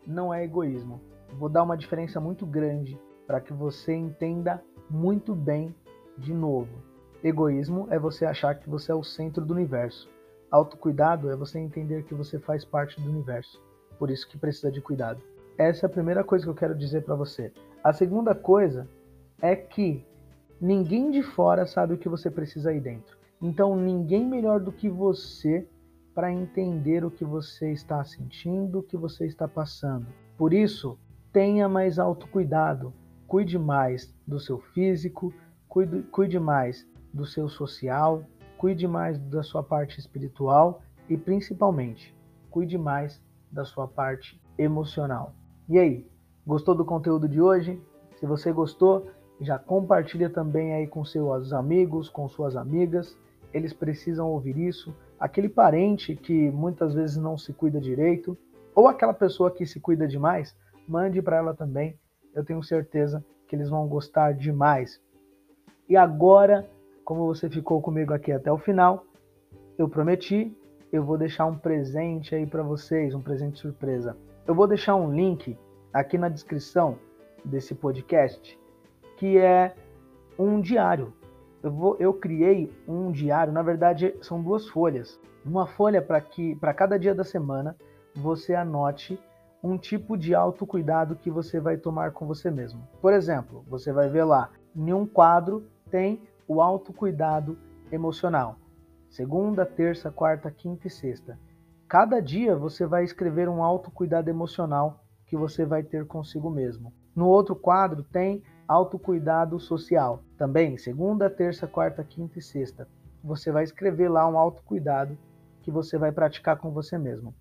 não 0.07 0.33
é 0.33 0.43
egoísmo. 0.43 0.99
Vou 1.37 1.47
dar 1.47 1.63
uma 1.63 1.77
diferença 1.77 2.19
muito 2.19 2.45
grande 2.45 2.99
para 3.27 3.39
que 3.39 3.53
você 3.53 3.93
entenda 3.93 4.63
muito 4.89 5.35
bem 5.35 5.75
de 6.17 6.33
novo. 6.33 6.92
Egoísmo 7.23 7.87
é 7.89 7.97
você 7.97 8.25
achar 8.25 8.53
que 8.55 8.69
você 8.69 8.91
é 8.91 8.95
o 8.95 9.01
centro 9.01 9.45
do 9.45 9.53
universo. 9.53 10.09
Autocuidado 10.51 11.31
é 11.31 11.35
você 11.37 11.57
entender 11.57 12.03
que 12.03 12.13
você 12.13 12.37
faz 12.37 12.65
parte 12.65 12.99
do 12.99 13.09
universo. 13.09 13.61
Por 13.97 14.11
isso 14.11 14.27
que 14.27 14.37
precisa 14.37 14.69
de 14.69 14.81
cuidado. 14.81 15.21
Essa 15.57 15.85
é 15.85 15.87
a 15.87 15.89
primeira 15.89 16.21
coisa 16.21 16.43
que 16.43 16.49
eu 16.49 16.55
quero 16.55 16.77
dizer 16.77 17.03
para 17.03 17.15
você. 17.15 17.53
A 17.81 17.93
segunda 17.93 18.35
coisa 18.35 18.89
é 19.41 19.55
que 19.55 20.05
ninguém 20.59 21.11
de 21.11 21.23
fora 21.23 21.65
sabe 21.65 21.93
o 21.93 21.97
que 21.97 22.09
você 22.09 22.29
precisa 22.29 22.71
aí 22.71 22.81
dentro. 22.81 23.17
Então, 23.41 23.73
ninguém 23.73 24.25
melhor 24.25 24.59
do 24.59 24.73
que 24.73 24.89
você 24.89 25.65
para 26.13 26.29
entender 26.29 27.05
o 27.05 27.11
que 27.11 27.23
você 27.23 27.71
está 27.71 28.03
sentindo, 28.03 28.79
o 28.79 28.83
que 28.83 28.97
você 28.97 29.25
está 29.25 29.47
passando. 29.47 30.07
Por 30.37 30.53
isso, 30.53 30.99
tenha 31.31 31.69
mais 31.69 31.97
autocuidado, 31.97 32.93
cuide 33.27 33.57
mais 33.57 34.13
do 34.27 34.41
seu 34.41 34.59
físico, 34.59 35.33
cuide, 35.69 36.01
cuide 36.03 36.37
mais 36.37 36.85
do 37.13 37.25
seu 37.25 37.47
social, 37.47 38.23
cuide 38.57 38.87
mais 38.87 39.19
da 39.19 39.43
sua 39.43 39.61
parte 39.61 39.99
espiritual 39.99 40.81
e 41.09 41.17
principalmente, 41.17 42.15
cuide 42.49 42.77
mais 42.77 43.21
da 43.51 43.63
sua 43.63 43.87
parte 43.87 44.41
emocional. 44.57 45.33
E 45.69 45.77
aí, 45.77 46.07
gostou 46.45 46.73
do 46.73 46.83
conteúdo 46.83 47.27
de 47.27 47.39
hoje? 47.39 47.79
Se 48.15 48.25
você 48.25 48.51
gostou, 48.51 49.09
já 49.39 49.59
compartilha 49.59 50.29
também 50.29 50.73
aí 50.73 50.87
com 50.87 51.05
seus 51.05 51.53
amigos, 51.53 52.09
com 52.09 52.27
suas 52.27 52.55
amigas 52.55 53.17
eles 53.53 53.71
precisam 53.71 54.29
ouvir 54.29 54.57
isso. 54.57 54.93
Aquele 55.19 55.47
parente 55.47 56.15
que 56.15 56.49
muitas 56.49 56.93
vezes 56.93 57.15
não 57.15 57.37
se 57.37 57.53
cuida 57.53 57.79
direito, 57.79 58.37
ou 58.75 58.87
aquela 58.87 59.13
pessoa 59.13 59.51
que 59.51 59.65
se 59.65 59.79
cuida 59.79 60.07
demais, 60.07 60.55
mande 60.87 61.21
para 61.21 61.37
ela 61.37 61.53
também. 61.53 61.97
Eu 62.33 62.43
tenho 62.43 62.63
certeza 62.63 63.23
que 63.47 63.55
eles 63.55 63.69
vão 63.69 63.87
gostar 63.87 64.33
demais. 64.33 64.99
E 65.87 65.95
agora, 65.95 66.67
como 67.03 67.25
você 67.25 67.49
ficou 67.49 67.81
comigo 67.81 68.13
aqui 68.13 68.31
até 68.31 68.51
o 68.51 68.57
final, 68.57 69.05
eu 69.77 69.89
prometi, 69.89 70.55
eu 70.91 71.03
vou 71.03 71.17
deixar 71.17 71.45
um 71.45 71.57
presente 71.57 72.35
aí 72.35 72.45
para 72.45 72.63
vocês, 72.63 73.13
um 73.13 73.21
presente 73.21 73.59
surpresa. 73.59 74.15
Eu 74.45 74.53
vou 74.53 74.67
deixar 74.67 74.95
um 74.95 75.13
link 75.13 75.57
aqui 75.91 76.17
na 76.17 76.29
descrição 76.29 76.97
desse 77.43 77.73
podcast, 77.73 78.59
que 79.17 79.37
é 79.37 79.75
um 80.37 80.61
diário 80.61 81.13
eu, 81.63 81.71
vou, 81.71 81.95
eu 81.97 82.13
criei 82.13 82.69
um 82.85 83.09
diário, 83.09 83.53
na 83.53 83.63
verdade 83.63 84.13
são 84.21 84.43
duas 84.43 84.67
folhas. 84.67 85.17
Uma 85.45 85.65
folha 85.65 86.01
para 86.01 86.19
que 86.19 86.55
para 86.57 86.73
cada 86.73 86.99
dia 86.99 87.15
da 87.15 87.23
semana 87.23 87.75
você 88.13 88.53
anote 88.53 89.17
um 89.63 89.77
tipo 89.77 90.17
de 90.17 90.35
autocuidado 90.35 91.15
que 91.15 91.31
você 91.31 91.61
vai 91.61 91.77
tomar 91.77 92.11
com 92.11 92.27
você 92.27 92.51
mesmo. 92.51 92.85
Por 93.01 93.13
exemplo, 93.13 93.63
você 93.65 93.93
vai 93.93 94.09
ver 94.09 94.25
lá, 94.25 94.49
em 94.75 94.91
um 94.91 95.05
quadro 95.05 95.65
tem 95.89 96.21
o 96.47 96.61
autocuidado 96.61 97.57
emocional. 97.91 98.57
Segunda, 99.09 99.65
terça, 99.65 100.11
quarta, 100.11 100.49
quinta 100.49 100.87
e 100.87 100.89
sexta. 100.89 101.37
Cada 101.87 102.19
dia 102.19 102.55
você 102.55 102.85
vai 102.85 103.03
escrever 103.03 103.47
um 103.47 103.63
autocuidado 103.63 104.29
emocional 104.29 105.03
que 105.25 105.37
você 105.37 105.65
vai 105.65 105.83
ter 105.83 106.07
consigo 106.07 106.49
mesmo. 106.49 106.91
No 107.15 107.27
outro 107.27 107.55
quadro 107.55 108.03
tem 108.03 108.43
autocuidado 108.67 109.59
social. 109.59 110.23
Também, 110.37 110.77
segunda, 110.77 111.29
terça, 111.29 111.67
quarta, 111.67 112.03
quinta 112.03 112.39
e 112.39 112.41
sexta, 112.41 112.87
você 113.23 113.51
vai 113.51 113.63
escrever 113.63 114.09
lá 114.09 114.27
um 114.27 114.37
autocuidado 114.37 115.17
que 115.61 115.71
você 115.71 115.97
vai 115.97 116.11
praticar 116.11 116.57
com 116.57 116.71
você 116.71 116.97
mesmo. 116.97 117.33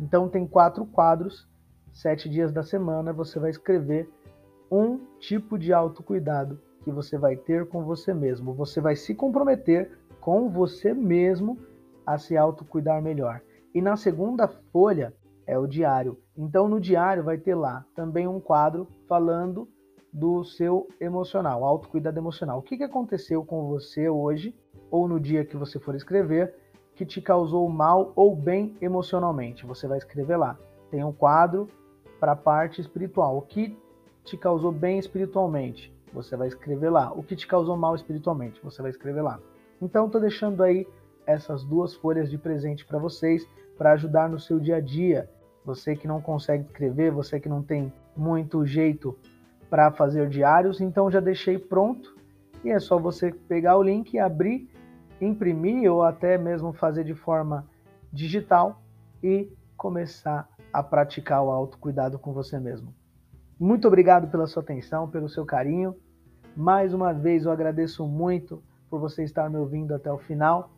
Então 0.00 0.28
tem 0.28 0.46
quatro 0.46 0.86
quadros, 0.86 1.48
sete 1.92 2.28
dias 2.28 2.52
da 2.52 2.62
semana, 2.62 3.12
você 3.12 3.38
vai 3.38 3.50
escrever 3.50 4.08
um 4.70 4.98
tipo 5.18 5.58
de 5.58 5.72
autocuidado 5.72 6.60
que 6.88 6.94
você 6.94 7.18
vai 7.18 7.36
ter 7.36 7.68
com 7.68 7.84
você 7.84 8.14
mesmo. 8.14 8.54
Você 8.54 8.80
vai 8.80 8.96
se 8.96 9.14
comprometer 9.14 9.90
com 10.22 10.48
você 10.48 10.94
mesmo 10.94 11.58
a 12.06 12.16
se 12.16 12.34
autocuidar 12.34 13.02
melhor. 13.02 13.42
E 13.74 13.82
na 13.82 13.94
segunda 13.94 14.48
folha 14.48 15.12
é 15.46 15.58
o 15.58 15.66
diário. 15.66 16.18
Então 16.34 16.66
no 16.66 16.80
diário 16.80 17.22
vai 17.22 17.36
ter 17.36 17.54
lá 17.54 17.84
também 17.94 18.26
um 18.26 18.40
quadro 18.40 18.88
falando 19.06 19.68
do 20.10 20.42
seu 20.44 20.88
emocional, 20.98 21.62
autocuidado 21.62 22.18
emocional. 22.18 22.58
O 22.58 22.62
que, 22.62 22.78
que 22.78 22.84
aconteceu 22.84 23.44
com 23.44 23.68
você 23.68 24.08
hoje 24.08 24.56
ou 24.90 25.06
no 25.06 25.20
dia 25.20 25.44
que 25.44 25.56
você 25.56 25.78
for 25.78 25.94
escrever 25.94 26.54
que 26.94 27.04
te 27.04 27.20
causou 27.20 27.68
mal 27.68 28.14
ou 28.16 28.34
bem 28.34 28.74
emocionalmente? 28.80 29.66
Você 29.66 29.86
vai 29.86 29.98
escrever 29.98 30.38
lá. 30.38 30.58
Tem 30.90 31.04
um 31.04 31.12
quadro 31.12 31.68
para 32.18 32.32
a 32.32 32.36
parte 32.36 32.80
espiritual. 32.80 33.36
O 33.36 33.42
que 33.42 33.76
te 34.24 34.38
causou 34.38 34.72
bem 34.72 34.98
espiritualmente? 34.98 35.97
Você 36.12 36.36
vai 36.36 36.48
escrever 36.48 36.90
lá. 36.90 37.12
O 37.12 37.22
que 37.22 37.36
te 37.36 37.46
causou 37.46 37.76
mal 37.76 37.94
espiritualmente? 37.94 38.60
Você 38.62 38.80
vai 38.82 38.90
escrever 38.90 39.22
lá. 39.22 39.38
Então 39.80 40.06
estou 40.06 40.20
deixando 40.20 40.62
aí 40.62 40.86
essas 41.26 41.64
duas 41.64 41.94
folhas 41.94 42.30
de 42.30 42.38
presente 42.38 42.84
para 42.84 42.98
vocês 42.98 43.46
para 43.76 43.92
ajudar 43.92 44.28
no 44.28 44.40
seu 44.40 44.58
dia 44.58 44.76
a 44.76 44.80
dia 44.80 45.28
você 45.68 45.94
que 45.94 46.08
não 46.08 46.20
consegue 46.20 46.64
escrever, 46.64 47.10
você 47.10 47.38
que 47.38 47.48
não 47.48 47.62
tem 47.62 47.92
muito 48.16 48.64
jeito 48.64 49.16
para 49.68 49.90
fazer 49.90 50.26
diários, 50.28 50.80
então 50.80 51.10
já 51.10 51.20
deixei 51.20 51.58
pronto 51.58 52.16
e 52.64 52.70
é 52.70 52.80
só 52.80 52.98
você 52.98 53.30
pegar 53.30 53.76
o 53.76 53.82
link, 53.82 54.18
abrir, 54.18 54.70
imprimir 55.20 55.92
ou 55.92 56.02
até 56.02 56.38
mesmo 56.38 56.72
fazer 56.72 57.04
de 57.04 57.14
forma 57.14 57.66
digital 58.10 58.80
e 59.22 59.52
começar 59.76 60.48
a 60.72 60.82
praticar 60.82 61.42
o 61.44 61.50
autocuidado 61.50 62.18
com 62.18 62.32
você 62.32 62.58
mesmo. 62.58 62.94
Muito 63.58 63.88
obrigado 63.88 64.30
pela 64.30 64.46
sua 64.46 64.62
atenção, 64.62 65.10
pelo 65.10 65.28
seu 65.28 65.44
carinho. 65.44 65.96
Mais 66.56 66.94
uma 66.94 67.12
vez 67.12 67.44
eu 67.44 67.50
agradeço 67.50 68.06
muito 68.06 68.62
por 68.88 69.00
você 69.00 69.24
estar 69.24 69.50
me 69.50 69.56
ouvindo 69.56 69.94
até 69.94 70.12
o 70.12 70.18
final. 70.18 70.70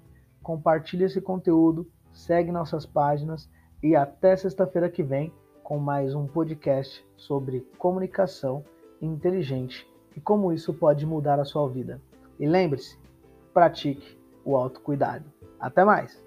Compartilhe 0.42 1.04
esse 1.04 1.20
conteúdo, 1.20 1.86
segue 2.12 2.50
nossas 2.50 2.86
páginas 2.86 3.50
e 3.82 3.94
até 3.94 4.34
sexta-feira 4.34 4.88
que 4.88 5.02
vem 5.02 5.32
com 5.62 5.78
mais 5.78 6.14
um 6.14 6.26
podcast 6.26 7.06
sobre 7.16 7.60
comunicação 7.78 8.64
inteligente 9.00 9.86
e 10.16 10.20
como 10.20 10.52
isso 10.52 10.72
pode 10.72 11.04
mudar 11.04 11.38
a 11.38 11.44
sua 11.44 11.68
vida. 11.68 12.00
E 12.38 12.46
lembre-se, 12.46 12.98
pratique 13.52 14.18
o 14.44 14.56
autocuidado. 14.56 15.26
Até 15.60 15.84
mais! 15.84 16.24